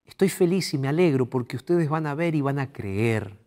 estoy 0.05 0.29
feliz 0.29 0.73
y 0.73 0.79
me 0.79 0.89
alegro 0.89 1.27
porque 1.27 1.57
ustedes 1.57 1.89
van 1.89 2.07
a 2.07 2.15
ver 2.15 2.35
y 2.35 2.41
van 2.41 2.59
a 2.59 2.73
creer. 2.73 3.46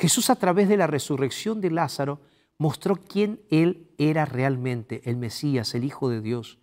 Jesús 0.00 0.30
a 0.30 0.36
través 0.36 0.66
de 0.66 0.78
la 0.78 0.86
resurrección 0.86 1.60
de 1.60 1.70
Lázaro 1.70 2.20
mostró 2.56 2.96
quién 2.96 3.42
Él 3.50 3.90
era 3.98 4.24
realmente, 4.24 5.02
el 5.04 5.18
Mesías, 5.18 5.74
el 5.74 5.84
Hijo 5.84 6.08
de 6.08 6.22
Dios. 6.22 6.58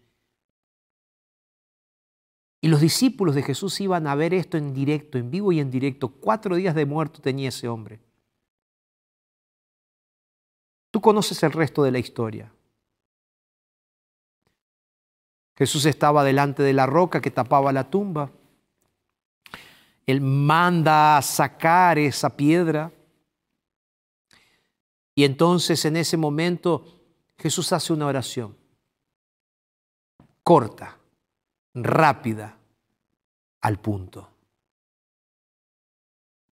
Y 2.61 2.69
los 2.69 2.81
discípulos 2.81 3.35
de 3.35 3.43
Jesús 3.43 3.79
iban 3.79 4.07
a 4.07 4.15
ver 4.15 4.33
esto 4.33 4.57
en 4.57 4.73
directo, 4.73 5.19
en 5.19 5.29
vivo 5.29 5.51
y 5.51 5.59
en 5.59 5.69
directo. 5.69 6.07
Cuatro 6.09 6.55
días 6.55 6.73
de 6.73 6.87
muerto 6.87 7.21
tenía 7.21 7.49
ese 7.49 7.67
hombre. 7.67 7.99
Tú 10.89 10.99
conoces 10.99 11.43
el 11.43 11.51
resto 11.51 11.83
de 11.83 11.91
la 11.91 11.99
historia. 11.99 12.51
Jesús 15.55 15.85
estaba 15.85 16.23
delante 16.23 16.63
de 16.63 16.73
la 16.73 16.87
roca 16.87 17.21
que 17.21 17.29
tapaba 17.29 17.71
la 17.71 17.87
tumba. 17.87 18.31
Él 20.07 20.21
manda 20.21 21.19
a 21.19 21.21
sacar 21.21 21.99
esa 21.99 22.35
piedra. 22.35 22.91
Y 25.17 25.23
entonces 25.23 25.83
en 25.85 25.97
ese 25.97 26.15
momento 26.15 26.85
Jesús 27.39 27.73
hace 27.73 27.91
una 27.91 28.05
oración 28.05 28.55
corta, 30.43 30.99
rápida, 31.73 32.55
al 33.61 33.81
punto. 33.81 34.29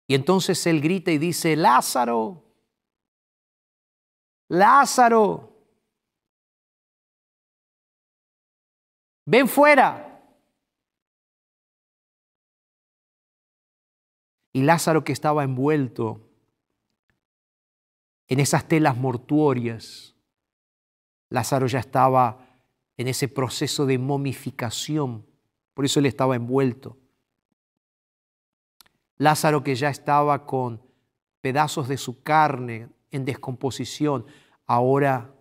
Y 0.07 0.15
entonces 0.15 0.65
Él 0.65 0.81
grita 0.81 1.11
y 1.11 1.19
dice, 1.19 1.55
Lázaro, 1.55 2.43
Lázaro, 4.47 5.53
ven 9.27 9.47
fuera. 9.47 10.27
Y 14.53 14.63
Lázaro 14.63 15.03
que 15.03 15.13
estaba 15.13 15.43
envuelto 15.43 16.24
en 18.27 18.39
esas 18.39 18.67
telas 18.67 18.97
mortuorias, 18.97 20.15
Lázaro 21.29 21.67
ya 21.67 21.79
estaba 21.79 22.45
en 22.97 23.07
ese 23.07 23.27
proceso 23.27 23.85
de 23.85 23.97
momificación, 23.97 25.25
por 25.73 25.85
eso 25.85 25.99
él 25.99 26.05
estaba 26.05 26.35
envuelto. 26.35 26.97
Lázaro 29.17 29.63
que 29.63 29.75
ya 29.75 29.89
estaba 29.89 30.45
con 30.45 30.81
pedazos 31.41 31.87
de 31.87 31.97
su 31.97 32.23
carne 32.23 32.89
en 33.11 33.25
descomposición, 33.25 34.25
ahora 34.65 35.33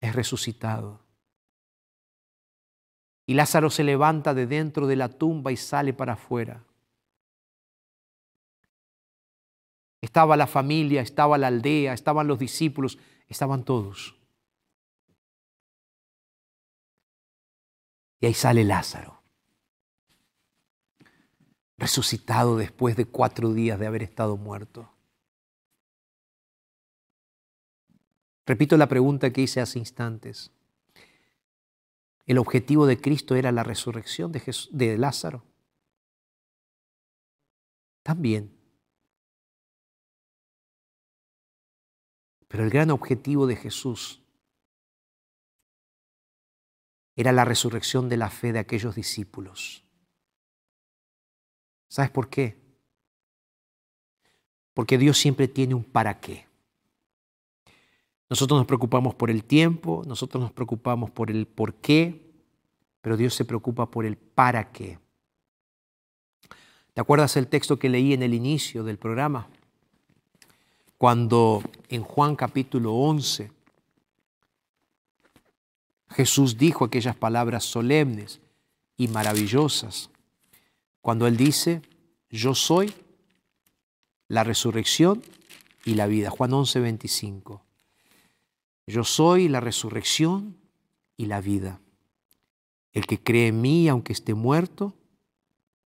es 0.00 0.14
resucitado. 0.14 1.00
Y 3.26 3.34
Lázaro 3.34 3.70
se 3.70 3.82
levanta 3.82 4.34
de 4.34 4.46
dentro 4.46 4.86
de 4.86 4.96
la 4.96 5.08
tumba 5.08 5.52
y 5.52 5.56
sale 5.56 5.92
para 5.92 6.14
afuera. 6.14 6.62
Estaba 10.06 10.36
la 10.36 10.46
familia, 10.46 11.02
estaba 11.02 11.36
la 11.36 11.48
aldea, 11.48 11.92
estaban 11.92 12.28
los 12.28 12.38
discípulos, 12.38 12.96
estaban 13.26 13.64
todos. 13.64 14.14
Y 18.20 18.26
ahí 18.26 18.34
sale 18.34 18.62
Lázaro, 18.62 19.20
resucitado 21.76 22.56
después 22.56 22.94
de 22.94 23.06
cuatro 23.06 23.52
días 23.52 23.80
de 23.80 23.88
haber 23.88 24.04
estado 24.04 24.36
muerto. 24.36 24.88
Repito 28.46 28.76
la 28.76 28.86
pregunta 28.86 29.32
que 29.32 29.40
hice 29.40 29.60
hace 29.60 29.80
instantes. 29.80 30.52
¿El 32.26 32.38
objetivo 32.38 32.86
de 32.86 33.00
Cristo 33.00 33.34
era 33.34 33.50
la 33.50 33.64
resurrección 33.64 34.30
de, 34.30 34.98
Lázaro? 34.98 35.42
También. 38.04 38.55
Pero 42.48 42.64
el 42.64 42.70
gran 42.70 42.90
objetivo 42.90 43.46
de 43.46 43.56
Jesús 43.56 44.22
era 47.16 47.32
la 47.32 47.44
resurrección 47.44 48.08
de 48.08 48.18
la 48.18 48.30
fe 48.30 48.52
de 48.52 48.58
aquellos 48.58 48.94
discípulos. 48.94 49.82
¿Sabes 51.88 52.10
por 52.10 52.28
qué? 52.28 52.56
Porque 54.74 54.98
Dios 54.98 55.16
siempre 55.18 55.48
tiene 55.48 55.74
un 55.74 55.84
para 55.84 56.20
qué. 56.20 56.46
Nosotros 58.28 58.58
nos 58.58 58.66
preocupamos 58.66 59.14
por 59.14 59.30
el 59.30 59.44
tiempo, 59.44 60.02
nosotros 60.06 60.42
nos 60.42 60.52
preocupamos 60.52 61.10
por 61.10 61.30
el 61.30 61.46
por 61.46 61.74
qué, 61.74 62.26
pero 63.00 63.16
Dios 63.16 63.34
se 63.34 63.44
preocupa 63.44 63.90
por 63.90 64.04
el 64.04 64.16
para 64.16 64.72
qué. 64.72 64.98
¿Te 66.92 67.00
acuerdas 67.00 67.36
el 67.36 67.46
texto 67.46 67.78
que 67.78 67.88
leí 67.88 68.12
en 68.12 68.22
el 68.22 68.34
inicio 68.34 68.82
del 68.82 68.98
programa? 68.98 69.48
Cuando 70.98 71.62
en 71.88 72.02
Juan 72.02 72.36
capítulo 72.36 72.94
11 72.94 73.50
Jesús 76.10 76.56
dijo 76.56 76.84
aquellas 76.84 77.16
palabras 77.16 77.64
solemnes 77.64 78.40
y 78.96 79.08
maravillosas, 79.08 80.08
cuando 81.02 81.26
Él 81.26 81.36
dice, 81.36 81.82
yo 82.30 82.54
soy 82.54 82.94
la 84.28 84.42
resurrección 84.42 85.22
y 85.84 85.94
la 85.94 86.06
vida. 86.06 86.30
Juan 86.30 86.52
11, 86.52 86.80
25. 86.80 87.62
Yo 88.86 89.04
soy 89.04 89.48
la 89.48 89.60
resurrección 89.60 90.56
y 91.16 91.26
la 91.26 91.40
vida. 91.40 91.80
El 92.92 93.06
que 93.06 93.22
cree 93.22 93.48
en 93.48 93.60
mí, 93.60 93.88
aunque 93.88 94.12
esté 94.12 94.34
muerto, 94.34 94.94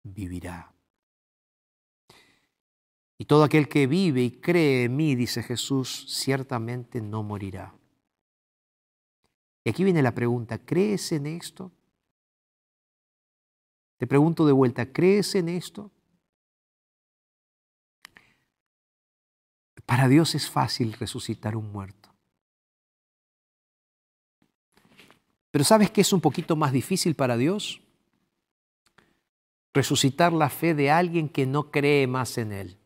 vivirá. 0.02 0.72
Y 3.18 3.24
todo 3.24 3.42
aquel 3.42 3.68
que 3.68 3.88
vive 3.88 4.22
y 4.22 4.30
cree 4.30 4.84
en 4.84 4.96
mí, 4.96 5.16
dice 5.16 5.42
Jesús, 5.42 6.06
ciertamente 6.08 7.00
no 7.00 7.24
morirá. 7.24 7.74
Y 9.64 9.70
aquí 9.70 9.82
viene 9.82 10.02
la 10.02 10.14
pregunta, 10.14 10.58
¿crees 10.58 11.10
en 11.10 11.26
esto? 11.26 11.72
Te 13.98 14.06
pregunto 14.06 14.46
de 14.46 14.52
vuelta, 14.52 14.92
¿crees 14.92 15.34
en 15.34 15.48
esto? 15.48 15.90
Para 19.84 20.06
Dios 20.06 20.36
es 20.36 20.48
fácil 20.48 20.92
resucitar 20.92 21.56
un 21.56 21.72
muerto. 21.72 22.08
Pero 25.50 25.64
¿sabes 25.64 25.90
qué 25.90 26.02
es 26.02 26.12
un 26.12 26.20
poquito 26.20 26.54
más 26.54 26.72
difícil 26.72 27.16
para 27.16 27.36
Dios? 27.36 27.80
Resucitar 29.74 30.32
la 30.32 30.50
fe 30.50 30.74
de 30.74 30.90
alguien 30.90 31.28
que 31.28 31.46
no 31.46 31.70
cree 31.72 32.06
más 32.06 32.38
en 32.38 32.52
Él. 32.52 32.77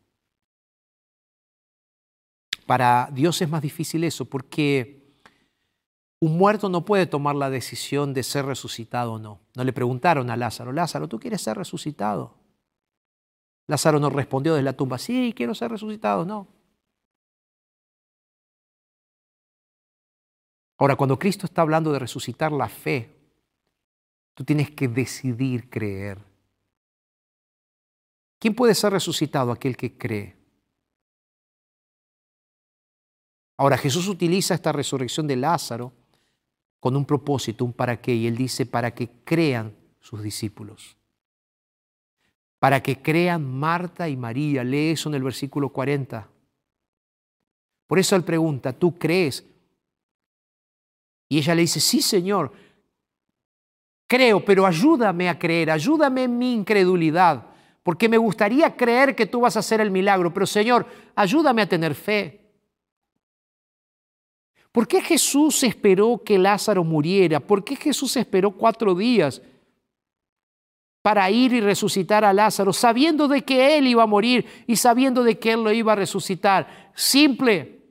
Para 2.65 3.09
Dios 3.11 3.41
es 3.41 3.49
más 3.49 3.61
difícil 3.61 4.03
eso 4.03 4.25
porque 4.25 5.03
un 6.19 6.37
muerto 6.37 6.69
no 6.69 6.85
puede 6.85 7.05
tomar 7.05 7.35
la 7.35 7.49
decisión 7.49 8.13
de 8.13 8.23
ser 8.23 8.45
resucitado 8.45 9.13
o 9.13 9.19
no. 9.19 9.41
No 9.55 9.63
le 9.63 9.73
preguntaron 9.73 10.29
a 10.29 10.37
Lázaro, 10.37 10.71
Lázaro, 10.71 11.09
¿tú 11.09 11.19
quieres 11.19 11.41
ser 11.41 11.57
resucitado? 11.57 12.35
Lázaro 13.67 13.99
no 13.99 14.09
respondió 14.09 14.53
desde 14.53 14.63
la 14.63 14.73
tumba, 14.73 14.97
sí, 14.97 15.33
quiero 15.35 15.53
ser 15.53 15.71
resucitado, 15.71 16.25
no. 16.25 16.47
Ahora, 20.77 20.95
cuando 20.95 21.19
Cristo 21.19 21.45
está 21.45 21.61
hablando 21.61 21.91
de 21.91 21.99
resucitar 21.99 22.51
la 22.51 22.67
fe, 22.67 23.15
tú 24.33 24.43
tienes 24.43 24.71
que 24.71 24.87
decidir 24.87 25.69
creer. 25.69 26.19
¿Quién 28.39 28.55
puede 28.55 28.75
ser 28.75 28.91
resucitado? 28.91 29.51
Aquel 29.51 29.77
que 29.77 29.97
cree. 29.97 30.42
Ahora, 33.57 33.77
Jesús 33.77 34.07
utiliza 34.07 34.53
esta 34.53 34.71
resurrección 34.71 35.27
de 35.27 35.35
Lázaro 35.35 35.93
con 36.79 36.95
un 36.95 37.05
propósito, 37.05 37.63
un 37.63 37.73
para 37.73 38.01
qué, 38.01 38.13
y 38.13 38.27
él 38.27 38.35
dice 38.35 38.65
para 38.65 38.93
que 38.93 39.09
crean 39.23 39.75
sus 39.99 40.21
discípulos. 40.21 40.97
Para 42.59 42.81
que 42.81 43.01
crean 43.01 43.49
Marta 43.49 44.09
y 44.09 44.17
María. 44.17 44.63
Lee 44.63 44.91
eso 44.91 45.09
en 45.09 45.15
el 45.15 45.23
versículo 45.23 45.69
40. 45.69 46.27
Por 47.87 47.99
eso 47.99 48.15
él 48.15 48.23
pregunta, 48.23 48.73
¿tú 48.73 48.97
crees? 48.97 49.45
Y 51.29 51.37
ella 51.37 51.55
le 51.55 51.61
dice, 51.61 51.79
sí, 51.79 52.01
Señor, 52.01 52.51
creo, 54.07 54.43
pero 54.43 54.65
ayúdame 54.65 55.29
a 55.29 55.39
creer, 55.39 55.71
ayúdame 55.71 56.23
en 56.23 56.37
mi 56.37 56.53
incredulidad, 56.53 57.47
porque 57.81 58.07
me 58.09 58.17
gustaría 58.17 58.75
creer 58.75 59.15
que 59.15 59.25
tú 59.25 59.41
vas 59.41 59.55
a 59.55 59.59
hacer 59.59 59.81
el 59.81 59.91
milagro, 59.91 60.33
pero 60.33 60.45
Señor, 60.45 60.85
ayúdame 61.15 61.61
a 61.61 61.69
tener 61.69 61.95
fe. 61.95 62.42
¿Por 64.73 64.87
qué 64.87 65.01
Jesús 65.01 65.63
esperó 65.63 66.23
que 66.25 66.39
Lázaro 66.39 66.83
muriera? 66.83 67.39
¿Por 67.39 67.63
qué 67.63 67.75
Jesús 67.75 68.17
esperó 68.17 68.49
cuatro 68.49 68.95
días 68.95 69.39
para 71.03 71.29
ir 71.29 71.53
y 71.53 71.61
resucitar 71.61 72.25
a 72.25 72.33
Lázaro, 72.33 72.73
sabiendo 72.73 73.27
de 73.27 73.43
que 73.43 73.77
él 73.77 73.85
iba 73.85 74.01
a 74.01 74.07
morir 74.07 74.47
y 74.65 74.75
sabiendo 74.75 75.23
de 75.23 75.37
que 75.37 75.51
él 75.51 75.63
lo 75.63 75.71
iba 75.71 75.93
a 75.93 75.95
resucitar? 75.95 76.91
Simple. 76.95 77.81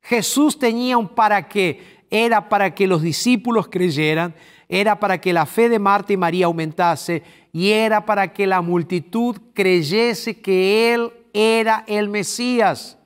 Jesús 0.00 0.60
tenía 0.60 0.96
un 0.96 1.08
para 1.08 1.48
qué. 1.48 2.04
Era 2.08 2.48
para 2.48 2.72
que 2.72 2.86
los 2.86 3.02
discípulos 3.02 3.66
creyeran, 3.66 4.36
era 4.68 5.00
para 5.00 5.20
que 5.20 5.32
la 5.32 5.44
fe 5.44 5.68
de 5.68 5.80
Marta 5.80 6.12
y 6.12 6.16
María 6.16 6.46
aumentase 6.46 7.24
y 7.52 7.70
era 7.70 8.06
para 8.06 8.32
que 8.32 8.46
la 8.46 8.62
multitud 8.62 9.36
creyese 9.54 10.40
que 10.40 10.94
Él 10.94 11.12
era 11.32 11.82
el 11.88 12.08
Mesías. 12.08 12.97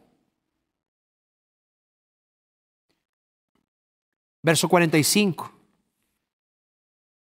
Verso 4.43 4.69
45. 4.69 5.53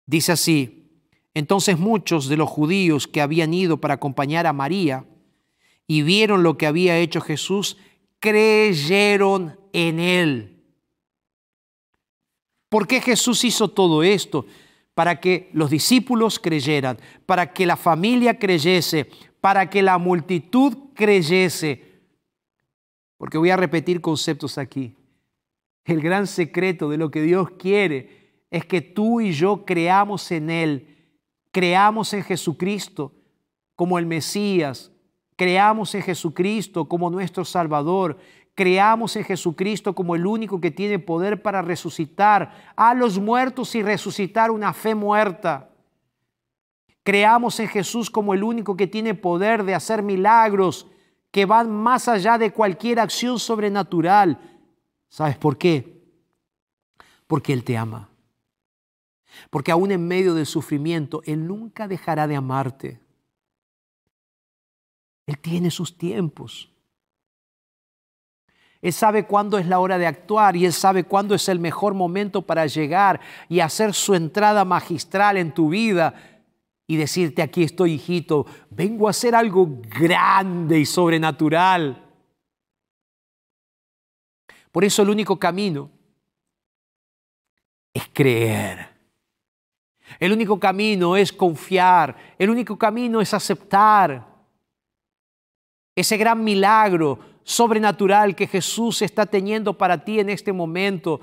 Dice 0.07 0.33
así, 0.33 0.87
entonces 1.35 1.79
muchos 1.79 2.29
de 2.29 2.37
los 2.37 2.49
judíos 2.49 3.07
que 3.07 3.21
habían 3.21 3.53
ido 3.53 3.79
para 3.79 3.95
acompañar 3.95 4.47
a 4.47 4.53
María 4.53 5.05
y 5.87 6.03
vieron 6.03 6.43
lo 6.43 6.57
que 6.57 6.67
había 6.67 6.99
hecho 6.99 7.21
Jesús, 7.21 7.77
creyeron 8.21 9.59
en 9.73 10.01
él. 10.01 10.63
¿Por 12.69 12.87
qué 12.87 13.01
Jesús 13.01 13.45
hizo 13.45 13.69
todo 13.69 14.03
esto? 14.03 14.47
Para 14.95 15.21
que 15.21 15.51
los 15.53 15.71
discípulos 15.71 16.39
creyeran, 16.39 16.99
para 17.27 17.53
que 17.53 17.67
la 17.67 17.77
familia 17.77 18.39
creyese, 18.39 19.11
para 19.41 19.69
que 19.71 19.83
la 19.83 19.99
multitud 19.99 20.75
creyese. 20.95 22.01
Porque 23.19 23.39
voy 23.39 23.51
a 23.51 23.57
repetir 23.57 24.01
conceptos 24.01 24.59
aquí. 24.59 24.95
El 25.87 26.01
gran 26.01 26.27
secreto 26.27 26.91
de 26.91 26.97
lo 26.97 27.13
que 27.13 27.23
Dios 27.23 27.51
quiere 27.53 28.43
es 28.51 28.67
que 28.67 28.81
tú 28.81 29.21
y 29.21 29.33
yo 29.33 29.65
creamos 29.65 30.33
en 30.33 30.51
Él, 30.51 30.97
creamos 31.53 32.13
en 32.13 32.25
Jesucristo 32.25 33.15
como 33.77 33.97
el 33.99 34.05
Mesías, 34.05 34.91
creamos 35.37 35.95
en 35.95 36.03
Jesucristo 36.03 36.89
como 36.89 37.09
nuestro 37.09 37.45
Salvador, 37.45 38.19
creamos 38.57 39.15
en 39.15 39.23
Jesucristo 39.23 39.95
como 39.95 40.17
el 40.17 40.27
único 40.27 40.61
que 40.61 40.73
tiene 40.73 40.99
poder 40.99 41.41
para 41.41 41.63
resucitar 41.63 42.73
a 42.75 42.93
los 42.93 43.21
muertos 43.21 43.77
y 43.77 43.83
resucitar 43.83 44.51
una 44.51 44.73
fe 44.73 44.97
muerta. 44.97 45.71
Creamos 47.05 47.61
en 47.61 47.69
Jesús 47.69 48.11
como 48.11 48.35
el 48.35 48.43
único 48.43 48.77
que 48.77 48.89
tiene 48.89 49.15
poder 49.15 49.63
de 49.63 49.77
hacer 49.77 50.03
milagros 50.03 50.89
que 51.31 51.47
van 51.47 51.71
más 51.71 52.09
allá 52.09 52.39
de 52.39 52.51
cualquier 52.51 52.99
acción 52.99 53.39
sobrenatural 53.39 54.56
¿Sabes 55.09 55.37
por 55.37 55.57
qué? 55.57 56.03
Porque 57.27 57.53
Él 57.53 57.65
te 57.65 57.77
ama. 57.77 58.09
Porque 59.51 59.73
aún 59.73 59.91
en 59.91 60.07
medio 60.07 60.35
del 60.35 60.47
sufrimiento, 60.47 61.23
Él 61.25 61.47
nunca 61.47 61.89
dejará 61.89 62.27
de 62.27 62.37
amarte. 62.37 63.01
Él 65.27 65.39
tiene 65.39 65.71
sus 65.71 65.97
tiempos. 65.99 66.71
Él 68.83 68.93
sabe 68.93 69.27
cuándo 69.27 69.59
es 69.59 69.67
la 69.67 69.81
hora 69.81 69.99
de 69.99 70.07
actuar 70.07 70.55
y 70.55 70.65
Él 70.65 70.73
sabe 70.73 71.05
cuándo 71.05 71.35
es 71.35 71.49
el 71.49 71.59
mejor 71.59 71.95
momento 71.95 72.43
para 72.43 72.67
llegar 72.67 73.21
y 73.49 73.61
hacer 73.61 73.95
su 73.95 74.15
entrada 74.15 74.65
magistral 74.65 75.37
en 75.39 75.53
tu 75.53 75.71
vida 75.71 76.15
y 76.87 76.97
decirte, 76.97 77.43
aquí 77.43 77.65
estoy, 77.65 77.95
hijito, 77.95 78.47
vengo 78.71 79.09
a 79.09 79.11
hacer 79.11 79.35
algo 79.35 79.81
grande 79.99 80.79
y 80.79 80.87
sobrenatural. 80.87 82.06
Por 84.77 84.85
eso 84.85 85.01
el 85.01 85.09
único 85.09 85.39
camino 85.39 85.91
es 87.95 88.03
creer. 88.13 88.87
El 90.19 90.33
único 90.33 90.61
camino 90.61 91.17
es 91.17 91.33
confiar. 91.33 92.15
El 92.39 92.51
único 92.51 92.77
camino 92.77 93.23
es 93.23 93.33
aceptar 93.33 94.23
ese 95.95 96.19
gran 96.19 96.45
milagro 96.45 97.19
sobrenatural 97.43 98.37
que 98.37 98.47
Jesús 98.47 99.01
está 99.01 99.25
teniendo 99.25 99.73
para 99.73 100.05
ti 100.05 100.21
en 100.21 100.29
este 100.29 100.53
momento. 100.53 101.23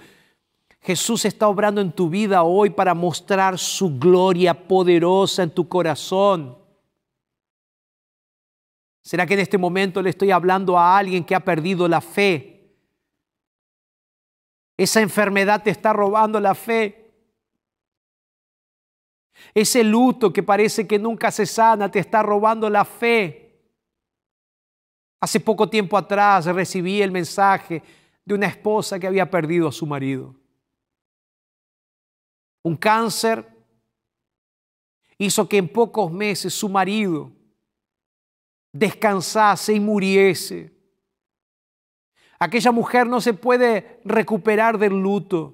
Jesús 0.81 1.23
está 1.23 1.47
obrando 1.47 1.79
en 1.79 1.91
tu 1.91 2.09
vida 2.09 2.41
hoy 2.41 2.71
para 2.71 2.95
mostrar 2.95 3.59
su 3.59 3.99
gloria 3.99 4.67
poderosa 4.67 5.43
en 5.43 5.51
tu 5.51 5.67
corazón. 5.67 6.57
¿Será 9.03 9.27
que 9.27 9.35
en 9.35 9.41
este 9.41 9.59
momento 9.59 10.01
le 10.01 10.09
estoy 10.09 10.31
hablando 10.31 10.75
a 10.75 10.97
alguien 10.97 11.23
que 11.23 11.35
ha 11.35 11.45
perdido 11.45 11.87
la 11.87 12.01
fe? 12.01 12.52
Esa 14.77 15.01
enfermedad 15.01 15.61
te 15.63 15.69
está 15.69 15.93
robando 15.93 16.39
la 16.39 16.55
fe. 16.55 17.11
Ese 19.53 19.83
luto 19.83 20.31
que 20.31 20.41
parece 20.41 20.87
que 20.87 20.97
nunca 20.97 21.31
se 21.31 21.45
sana 21.45 21.89
te 21.89 21.99
está 21.99 22.23
robando 22.23 22.69
la 22.69 22.85
fe. 22.85 23.43
Hace 25.19 25.39
poco 25.39 25.69
tiempo 25.69 25.97
atrás 25.97 26.45
recibí 26.45 27.01
el 27.01 27.11
mensaje 27.11 27.81
de 28.25 28.33
una 28.33 28.47
esposa 28.47 28.99
que 28.99 29.07
había 29.07 29.29
perdido 29.29 29.67
a 29.67 29.71
su 29.71 29.85
marido. 29.85 30.35
Un 32.63 32.77
cáncer 32.77 33.47
hizo 35.17 35.47
que 35.47 35.57
en 35.57 35.67
pocos 35.67 36.11
meses 36.11 36.53
su 36.53 36.67
marido 36.69 37.31
descansase 38.71 39.73
y 39.73 39.79
muriese. 39.79 40.73
Aquella 42.43 42.73
mujer 42.73 43.07
no 43.07 43.21
se 43.21 43.33
puede 43.33 44.01
recuperar 44.03 44.77
del 44.77 45.01
luto. 45.01 45.53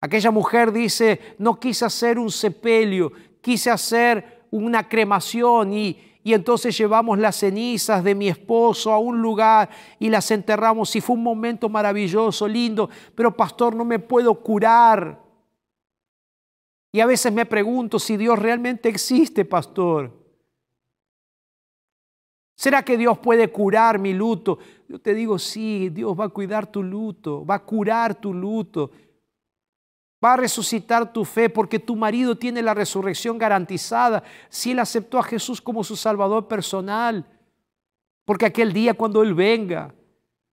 Aquella 0.00 0.32
mujer 0.32 0.72
dice, 0.72 1.20
no 1.38 1.60
quise 1.60 1.84
hacer 1.84 2.18
un 2.18 2.32
sepelio, 2.32 3.12
quise 3.40 3.70
hacer 3.70 4.42
una 4.50 4.88
cremación 4.88 5.72
y, 5.72 6.18
y 6.24 6.34
entonces 6.34 6.76
llevamos 6.76 7.16
las 7.16 7.36
cenizas 7.36 8.02
de 8.02 8.16
mi 8.16 8.26
esposo 8.26 8.92
a 8.92 8.98
un 8.98 9.22
lugar 9.22 9.70
y 10.00 10.08
las 10.08 10.28
enterramos 10.32 10.96
y 10.96 11.00
fue 11.00 11.14
un 11.14 11.22
momento 11.22 11.68
maravilloso, 11.68 12.48
lindo, 12.48 12.90
pero 13.14 13.30
pastor, 13.30 13.76
no 13.76 13.84
me 13.84 14.00
puedo 14.00 14.34
curar. 14.34 15.22
Y 16.90 16.98
a 16.98 17.06
veces 17.06 17.32
me 17.32 17.46
pregunto 17.46 18.00
si 18.00 18.16
Dios 18.16 18.36
realmente 18.36 18.88
existe, 18.88 19.44
pastor. 19.44 20.19
¿Será 22.60 22.82
que 22.82 22.98
Dios 22.98 23.16
puede 23.16 23.50
curar 23.50 23.98
mi 23.98 24.12
luto? 24.12 24.58
Yo 24.86 24.98
te 24.98 25.14
digo, 25.14 25.38
sí, 25.38 25.88
Dios 25.88 26.12
va 26.12 26.26
a 26.26 26.28
cuidar 26.28 26.66
tu 26.66 26.82
luto, 26.82 27.42
va 27.42 27.54
a 27.54 27.64
curar 27.64 28.14
tu 28.14 28.34
luto. 28.34 28.90
Va 30.22 30.34
a 30.34 30.36
resucitar 30.36 31.10
tu 31.10 31.24
fe 31.24 31.48
porque 31.48 31.78
tu 31.78 31.96
marido 31.96 32.36
tiene 32.36 32.60
la 32.60 32.74
resurrección 32.74 33.38
garantizada 33.38 34.22
si 34.50 34.72
él 34.72 34.78
aceptó 34.78 35.18
a 35.18 35.22
Jesús 35.22 35.62
como 35.62 35.82
su 35.82 35.96
Salvador 35.96 36.48
personal. 36.48 37.24
Porque 38.26 38.44
aquel 38.44 38.74
día 38.74 38.92
cuando 38.92 39.22
Él 39.22 39.32
venga 39.32 39.94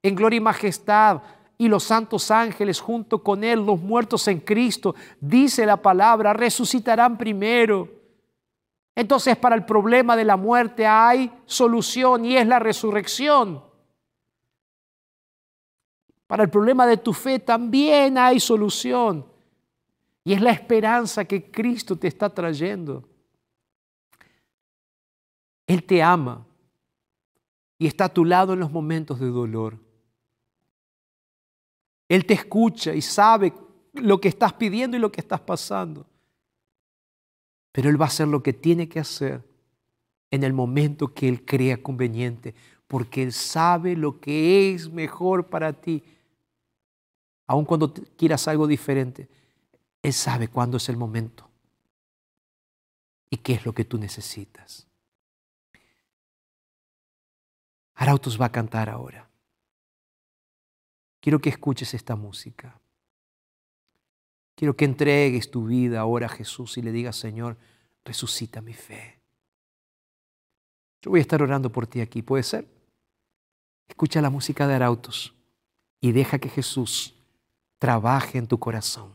en 0.01 0.15
gloria 0.15 0.37
y 0.37 0.39
majestad 0.39 1.21
y 1.57 1.67
los 1.67 1.83
santos 1.83 2.31
ángeles 2.31 2.79
junto 2.79 3.21
con 3.21 3.43
Él, 3.43 3.65
los 3.65 3.81
muertos 3.81 4.29
en 4.29 4.39
Cristo, 4.39 4.95
dice 5.19 5.65
la 5.65 5.81
palabra, 5.81 6.31
resucitarán 6.31 7.17
primero. 7.17 7.96
Entonces 8.97 9.37
para 9.37 9.55
el 9.55 9.63
problema 9.63 10.15
de 10.15 10.25
la 10.25 10.37
muerte 10.37 10.87
hay 10.87 11.31
solución 11.45 12.25
y 12.25 12.35
es 12.35 12.47
la 12.47 12.57
resurrección. 12.57 13.63
Para 16.25 16.41
el 16.41 16.49
problema 16.49 16.87
de 16.87 16.97
tu 16.97 17.13
fe 17.13 17.37
también 17.37 18.17
hay 18.17 18.39
solución. 18.39 19.23
Y 20.23 20.33
es 20.33 20.41
la 20.41 20.49
esperanza 20.49 21.25
que 21.25 21.51
Cristo 21.51 21.95
te 21.95 22.07
está 22.07 22.27
trayendo. 22.33 23.07
Él 25.67 25.83
te 25.83 26.01
ama 26.01 26.43
y 27.77 27.85
está 27.85 28.05
a 28.05 28.13
tu 28.13 28.25
lado 28.25 28.53
en 28.53 28.59
los 28.59 28.71
momentos 28.71 29.19
de 29.19 29.27
dolor. 29.27 29.77
Él 32.09 32.25
te 32.25 32.33
escucha 32.33 32.95
y 32.95 33.03
sabe 33.03 33.53
lo 33.93 34.19
que 34.19 34.29
estás 34.29 34.53
pidiendo 34.53 34.97
y 34.97 34.99
lo 34.99 35.11
que 35.11 35.21
estás 35.21 35.41
pasando. 35.41 36.07
Pero 37.77 37.91
Él 37.91 38.01
va 38.01 38.05
a 38.05 38.07
hacer 38.07 38.27
lo 38.27 38.41
que 38.41 38.53
tiene 38.53 38.89
que 38.89 38.99
hacer 38.99 39.43
en 40.31 40.43
el 40.43 40.51
momento 40.51 41.13
que 41.13 41.29
Él 41.29 41.45
crea 41.45 41.83
conveniente, 41.83 42.55
porque 42.87 43.21
Él 43.21 43.31
sabe 43.31 43.95
lo 43.95 44.19
que 44.19 44.73
es 44.73 44.89
mejor 44.89 45.45
para 45.45 45.73
ti. 45.73 46.03
Aun 47.45 47.65
cuando 47.65 47.93
quieras 47.93 48.47
algo 48.47 48.65
diferente, 48.65 49.29
Él 50.01 50.11
sabe 50.11 50.47
cuándo 50.47 50.77
es 50.77 50.89
el 50.89 50.97
momento 50.97 51.47
y 53.29 53.37
qué 53.37 53.53
es 53.53 53.63
lo 53.63 53.73
que 53.73 53.85
tú 53.85 53.99
necesitas. 53.99 54.87
Arautos 57.93 58.41
va 58.41 58.47
a 58.47 58.51
cantar 58.51 58.89
ahora. 58.89 59.29
Quiero 61.19 61.37
que 61.37 61.49
escuches 61.49 61.93
esta 61.93 62.15
música. 62.15 62.81
Quiero 64.57 64.75
que 64.75 64.85
entregues 64.85 65.51
tu 65.51 65.67
vida 65.67 65.99
ahora 65.99 66.25
a 66.25 66.29
Jesús 66.29 66.79
y 66.79 66.81
le 66.81 66.91
digas, 66.91 67.15
Señor, 67.15 67.57
resucita 68.03 68.59
mi 68.59 68.73
fe. 68.73 69.19
Yo 70.99 71.11
voy 71.11 71.19
a 71.19 71.21
estar 71.21 71.43
orando 71.43 71.71
por 71.71 71.85
ti 71.85 72.01
aquí, 72.01 72.23
¿puede 72.23 72.41
ser? 72.41 72.67
Escucha 73.87 74.19
la 74.19 74.31
música 74.31 74.67
de 74.67 74.73
Arautos 74.73 75.35
y 76.01 76.11
deja 76.11 76.39
que 76.39 76.49
Jesús 76.49 77.13
trabaje 77.77 78.39
en 78.39 78.47
tu 78.47 78.57
corazón. 78.57 79.13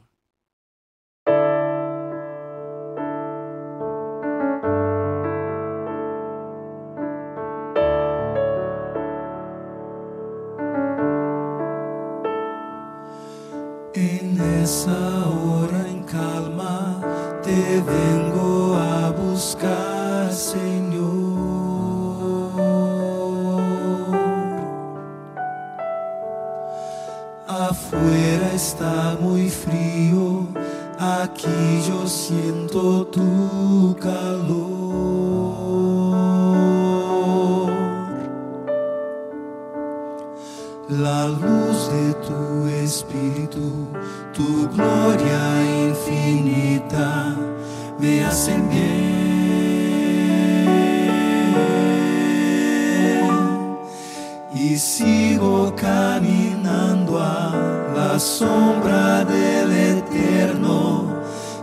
Sigo 55.33 55.75
caminando 55.77 57.19
a 57.19 57.53
la 57.97 58.19
sombra 58.19 59.25
del 59.25 59.73
eterno, 59.97 61.07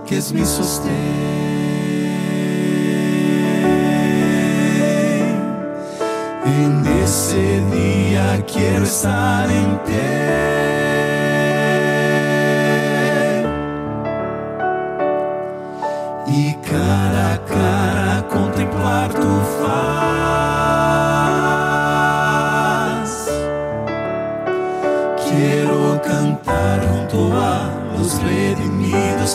que 0.07 0.17
es 0.17 0.33
mi 0.33 0.43
sostén. 0.43 0.89
En 6.45 6.87
ese 7.03 7.61
día 7.75 8.43
quiero 8.51 8.85
estar 8.85 9.47
en 9.51 9.77
pie. 9.85 10.58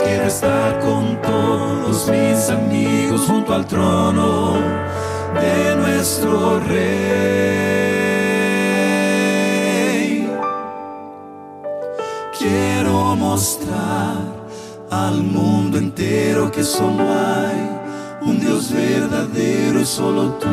Quiero 0.03 0.25
estar 0.25 0.81
con 0.81 1.23
todos 1.23 2.09
mis 2.09 2.51
amigos 2.51 3.27
junto 3.29 3.55
al 3.55 3.65
trono 3.65 4.55
de 5.41 5.77
nuestro 5.77 6.59
rey. 6.61 7.07
Quiero 12.37 13.15
mostrar 13.15 14.17
al 14.91 15.23
mundo 15.23 15.79
entero 15.79 16.51
que 16.51 16.65
solo 16.65 17.05
hay 17.05 17.71
un 18.23 18.41
Dios 18.41 18.73
verdadero 18.73 19.79
y 19.81 19.85
solo 19.87 20.33
tú, 20.41 20.49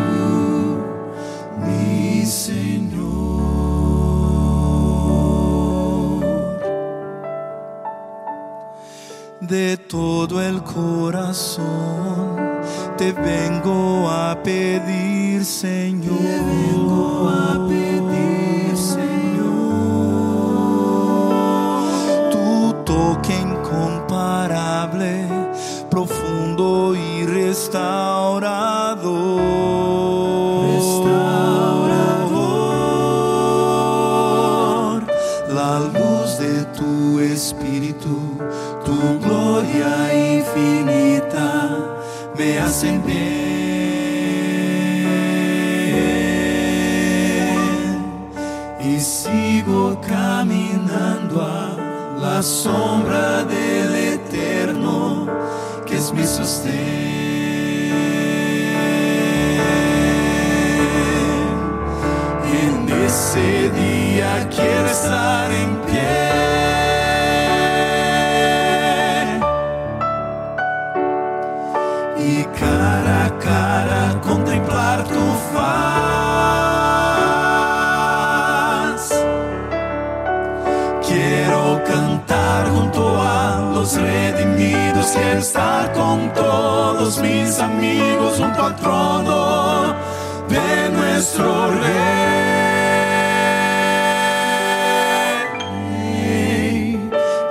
la 52.41 52.47
sombra 52.47 53.43
del 53.43 53.95
eterno 54.15 55.27
que 55.85 55.95
es 55.95 56.11
mi 56.11 56.23
sostén. 56.23 56.71
En 62.63 62.89
ese 63.05 63.69
día 63.69 64.49
quiero 64.49 64.87
estar 64.87 65.51
en 65.51 65.81
pie. 65.81 66.20
tienes 85.13 85.47
estar 85.47 85.91
con 85.93 86.33
todos 86.33 87.19
mis 87.21 87.59
amigos 87.59 88.37
junto 88.37 88.63
al 88.63 88.75
trono 88.75 89.93
de 90.47 90.89
nuestro 90.89 91.71
rey. 91.71 92.51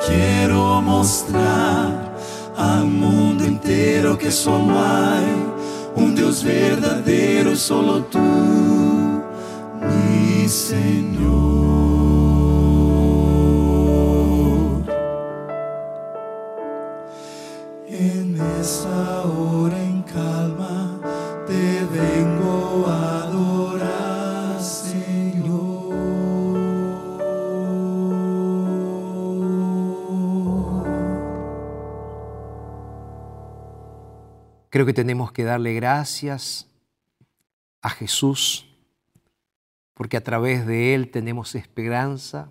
Quiero 0.07 0.81
mostrar 0.81 2.15
al 2.57 2.85
mundo 2.87 3.45
entero 3.45 4.17
que 4.17 4.31
solo 4.31 4.79
hay 4.79 5.25
un 5.97 6.15
Dios 6.15 6.43
verdadero, 6.43 7.55
solo 7.57 8.05
tú, 8.05 8.19
mi 9.83 10.49
Señor. 10.49 11.20
Creo 34.81 34.87
que 34.87 34.95
tenemos 34.95 35.31
que 35.31 35.45
darle 35.45 35.75
gracias 35.75 36.67
a 37.83 37.91
Jesús 37.91 38.67
porque 39.93 40.17
a 40.17 40.25
través 40.25 40.67
de 40.67 40.95
Él 40.95 41.11
tenemos 41.11 41.55
esperanza 41.55 42.51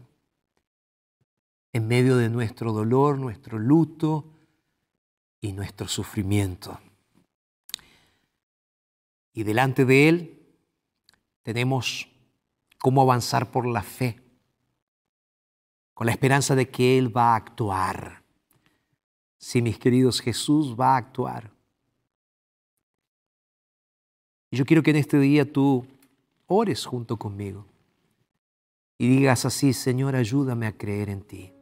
en 1.73 1.87
medio 1.87 2.17
de 2.17 2.29
nuestro 2.29 2.71
dolor, 2.71 3.17
nuestro 3.17 3.57
luto 3.57 4.31
y 5.41 5.53
nuestro 5.53 5.87
sufrimiento. 5.87 6.79
Y 9.33 9.41
delante 9.41 9.83
de 9.83 10.09
Él 10.09 10.39
tenemos 11.41 12.09
cómo 12.77 13.01
avanzar 13.01 13.49
por 13.49 13.65
la 13.65 13.81
fe, 13.81 14.21
con 15.95 16.05
la 16.05 16.11
esperanza 16.11 16.53
de 16.53 16.69
que 16.69 16.99
Él 16.99 17.17
va 17.17 17.33
a 17.33 17.37
actuar. 17.37 18.21
Sí, 19.39 19.63
mis 19.63 19.79
queridos, 19.79 20.21
Jesús 20.21 20.75
va 20.79 20.93
a 20.93 20.97
actuar. 20.97 21.57
Y 24.51 24.57
yo 24.57 24.65
quiero 24.65 24.81
que 24.83 24.91
en 24.91 24.97
este 24.97 25.19
día 25.19 25.51
tú 25.51 25.85
ores 26.47 26.85
junto 26.85 27.17
conmigo 27.17 27.65
y 28.97 29.07
digas 29.07 29.45
así, 29.45 29.73
Señor, 29.73 30.15
ayúdame 30.15 30.67
a 30.67 30.77
creer 30.77 31.09
en 31.09 31.21
ti. 31.21 31.53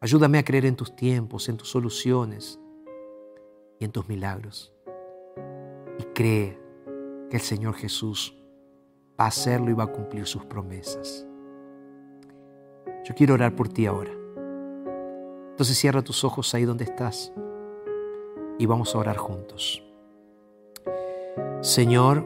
Ayúdame 0.00 0.38
a 0.38 0.44
creer 0.44 0.66
en 0.66 0.76
tus 0.76 0.94
tiempos, 0.94 1.48
en 1.48 1.56
tus 1.56 1.70
soluciones 1.70 2.60
y 3.80 3.84
en 3.84 3.90
tus 3.90 4.08
milagros. 4.08 4.72
Y 5.98 6.04
cree 6.14 6.56
que 7.28 7.36
el 7.36 7.42
Señor 7.42 7.74
Jesús 7.74 8.36
va 9.20 9.24
a 9.24 9.28
hacerlo 9.28 9.70
y 9.70 9.74
va 9.74 9.84
a 9.84 9.92
cumplir 9.92 10.26
sus 10.26 10.44
promesas. 10.44 11.26
Yo 13.04 13.14
quiero 13.16 13.34
orar 13.34 13.56
por 13.56 13.68
ti 13.68 13.86
ahora. 13.86 14.12
Entonces 15.50 15.76
cierra 15.76 16.02
tus 16.02 16.22
ojos 16.22 16.54
ahí 16.54 16.64
donde 16.64 16.84
estás 16.84 17.32
y 18.58 18.66
vamos 18.66 18.94
a 18.94 18.98
orar 18.98 19.16
juntos. 19.16 19.82
Señor, 21.60 22.24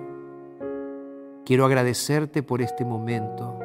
quiero 1.46 1.64
agradecerte 1.64 2.42
por 2.42 2.60
este 2.60 2.84
momento, 2.84 3.58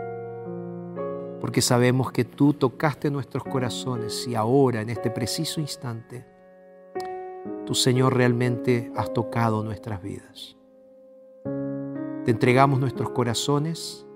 porque 1.42 1.62
sabemos 1.62 2.14
que 2.14 2.24
tú 2.24 2.54
tocaste 2.54 3.12
nuestros 3.12 3.44
corazones 3.44 4.26
y 4.30 4.36
ahora, 4.36 4.80
en 4.80 4.90
este 4.90 5.12
preciso 5.12 5.60
instante, 5.60 6.26
tú, 7.66 7.76
Señor, 7.76 8.16
realmente 8.16 8.94
has 8.96 9.14
tocado 9.14 9.62
nuestras 9.62 10.02
vidas. 10.02 10.56
Te 12.24 12.32
entregamos 12.32 12.80
nuestros 12.80 13.10
corazones 13.10 14.08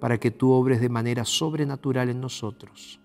para 0.00 0.16
que 0.16 0.30
tú 0.30 0.52
obres 0.52 0.80
de 0.80 0.88
manera 0.88 1.26
sobrenatural 1.26 2.08
en 2.08 2.22
nosotros, 2.22 2.98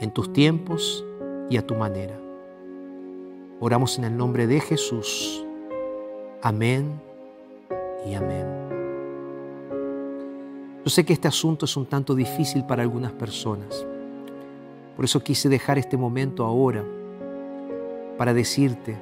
en 0.00 0.12
tus 0.12 0.32
tiempos 0.32 1.04
y 1.48 1.56
a 1.56 1.64
tu 1.64 1.76
manera. 1.76 2.18
Oramos 3.60 3.96
en 3.96 4.04
el 4.04 4.16
nombre 4.16 4.48
de 4.48 4.58
Jesús. 4.58 5.46
Amén 6.44 7.00
y 8.04 8.14
amén. 8.14 8.44
Yo 10.84 10.90
sé 10.90 11.04
que 11.04 11.12
este 11.12 11.28
asunto 11.28 11.66
es 11.66 11.76
un 11.76 11.86
tanto 11.86 12.16
difícil 12.16 12.64
para 12.64 12.82
algunas 12.82 13.12
personas. 13.12 13.86
Por 14.96 15.04
eso 15.04 15.20
quise 15.20 15.48
dejar 15.48 15.78
este 15.78 15.96
momento 15.96 16.44
ahora 16.44 16.82
para 18.18 18.34
decirte 18.34 18.96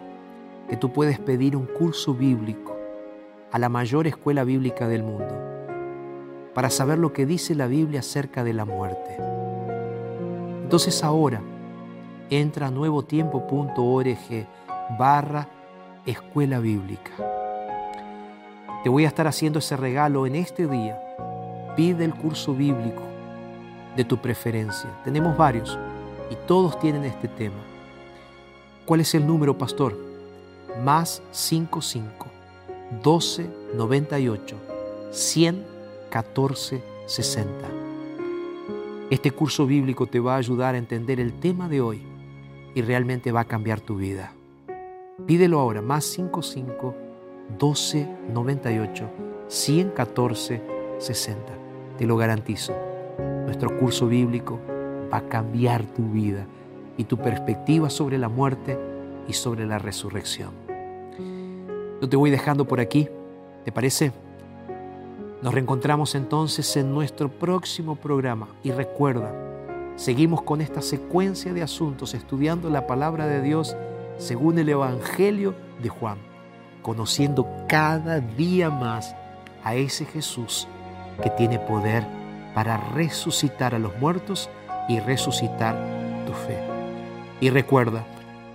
que 0.69 0.77
tú 0.77 0.93
puedes 0.93 1.19
pedir 1.19 1.57
un 1.57 1.65
curso 1.65 2.13
bíblico 2.13 2.77
a 3.51 3.59
la 3.59 3.71
mayor 3.71 4.07
escuela 4.07 4.45
bíblica 4.45 4.87
del 4.87 5.03
mundo 5.03 5.35
para 6.53 6.69
saber 6.69 6.99
lo 6.99 7.15
que 7.15 7.25
dice 7.25 7.55
la 7.55 7.69
Biblia 7.69 8.01
acerca 8.01 8.45
de 8.45 8.53
la 8.53 8.67
muerte. 8.67 9.17
Entonces 10.63 11.03
ahora 11.03 11.41
entra 12.29 12.67
a 12.67 12.71
nuevotiempo.org 12.71 14.47
barra 14.99 15.49
escuela 16.07 16.59
bíblica. 16.59 17.13
Te 18.83 18.89
voy 18.89 19.05
a 19.05 19.09
estar 19.09 19.27
haciendo 19.27 19.59
ese 19.59 19.77
regalo 19.77 20.27
en 20.27 20.37
este 20.37 20.67
día. 20.67 20.99
Pide 21.77 22.05
el 22.05 22.15
curso 22.15 22.55
bíblico 22.55 23.03
de 23.97 24.05
tu 24.05 24.19
preferencia. 24.19 24.91
Tenemos 25.05 25.37
varios 25.37 25.79
y 26.31 26.35
todos 26.47 26.79
tienen 26.81 27.05
este 27.05 27.29
tema. 27.29 27.63
¿Cuál 28.87 29.01
es 29.01 29.15
el 29.15 29.27
número, 29.27 29.57
pastor? 29.57 29.97
Más 30.83 31.23
55 31.33 32.27
12 33.03 33.51
98 33.75 34.57
114 35.11 36.83
60. 37.07 37.51
Este 39.11 39.31
curso 39.33 39.67
bíblico 39.67 40.07
te 40.07 40.21
va 40.21 40.35
a 40.35 40.39
ayudar 40.39 40.75
a 40.75 40.79
entender 40.79 41.21
el 41.21 41.33
tema 41.35 41.69
de 41.69 41.81
hoy 41.81 42.03
y 42.75 42.83
realmente 42.83 43.33
va 43.33 43.41
a 43.41 43.45
cambiar 43.45 43.81
tu 43.81 43.97
vida. 43.97 44.33
Pídelo 45.27 45.61
ahora, 45.61 45.83
más 45.83 46.05
55 46.05 46.95
12 47.59 48.09
98 48.33 49.11
114 49.49 50.63
60. 50.99 51.43
Te 51.99 52.07
lo 52.07 52.17
garantizo. 52.17 52.75
Nuestro 53.45 53.77
curso 53.79 54.07
bíblico 54.07 54.59
va 55.13 55.19
a 55.19 55.29
cambiar 55.29 55.85
tu 55.85 56.03
vida 56.11 56.47
y 56.97 57.05
tu 57.05 57.17
perspectiva 57.17 57.91
sobre 57.91 58.19
la 58.19 58.29
muerte 58.29 58.79
y 59.27 59.33
sobre 59.33 59.67
la 59.67 59.79
resurrección. 59.79 60.51
Yo 62.01 62.09
te 62.09 62.17
voy 62.17 62.31
dejando 62.31 62.65
por 62.65 62.81
aquí, 62.81 63.09
¿te 63.65 63.73
parece? 63.73 64.13
Nos 65.43 65.55
reencontramos 65.55 66.15
entonces 66.15 66.77
en 66.77 66.93
nuestro 66.93 67.31
próximo 67.31 67.97
programa 67.97 68.49
y 68.63 68.71
recuerda, 68.71 69.33
seguimos 69.97 70.43
con 70.43 70.61
esta 70.61 70.83
secuencia 70.83 71.53
de 71.53 71.63
asuntos 71.63 72.15
estudiando 72.15 72.71
la 72.71 72.87
palabra 72.87 73.27
de 73.27 73.41
Dios 73.41 73.77
según 74.21 74.59
el 74.59 74.69
Evangelio 74.69 75.55
de 75.83 75.89
Juan, 75.89 76.19
conociendo 76.83 77.49
cada 77.69 78.21
día 78.21 78.71
más 78.71 79.17
a 79.65 79.75
ese 79.75 80.05
Jesús 80.05 80.69
que 81.23 81.31
tiene 81.31 81.59
poder 81.59 82.07
para 82.55 82.77
resucitar 82.77 83.75
a 83.75 83.79
los 83.79 83.97
muertos 83.99 84.51
y 84.89 85.01
resucitar 85.01 85.77
tu 86.27 86.33
fe. 86.33 86.59
Y 87.41 87.51
recuerda, 87.51 88.05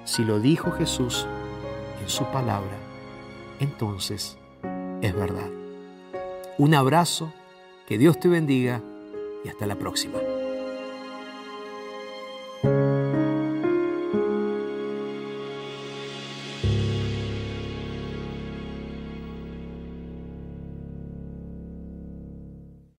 si 0.03 0.23
lo 0.23 0.39
dijo 0.39 0.71
Jesús 0.71 1.25
en 2.01 2.09
su 2.09 2.25
palabra, 2.25 2.77
entonces 3.59 4.37
es 5.01 5.15
verdad. 5.15 5.49
Un 6.57 6.75
abrazo, 6.75 7.33
que 7.87 7.97
Dios 7.97 8.19
te 8.19 8.27
bendiga 8.27 8.81
y 9.43 9.49
hasta 9.49 9.65
la 9.65 9.75
próxima. 9.75 10.17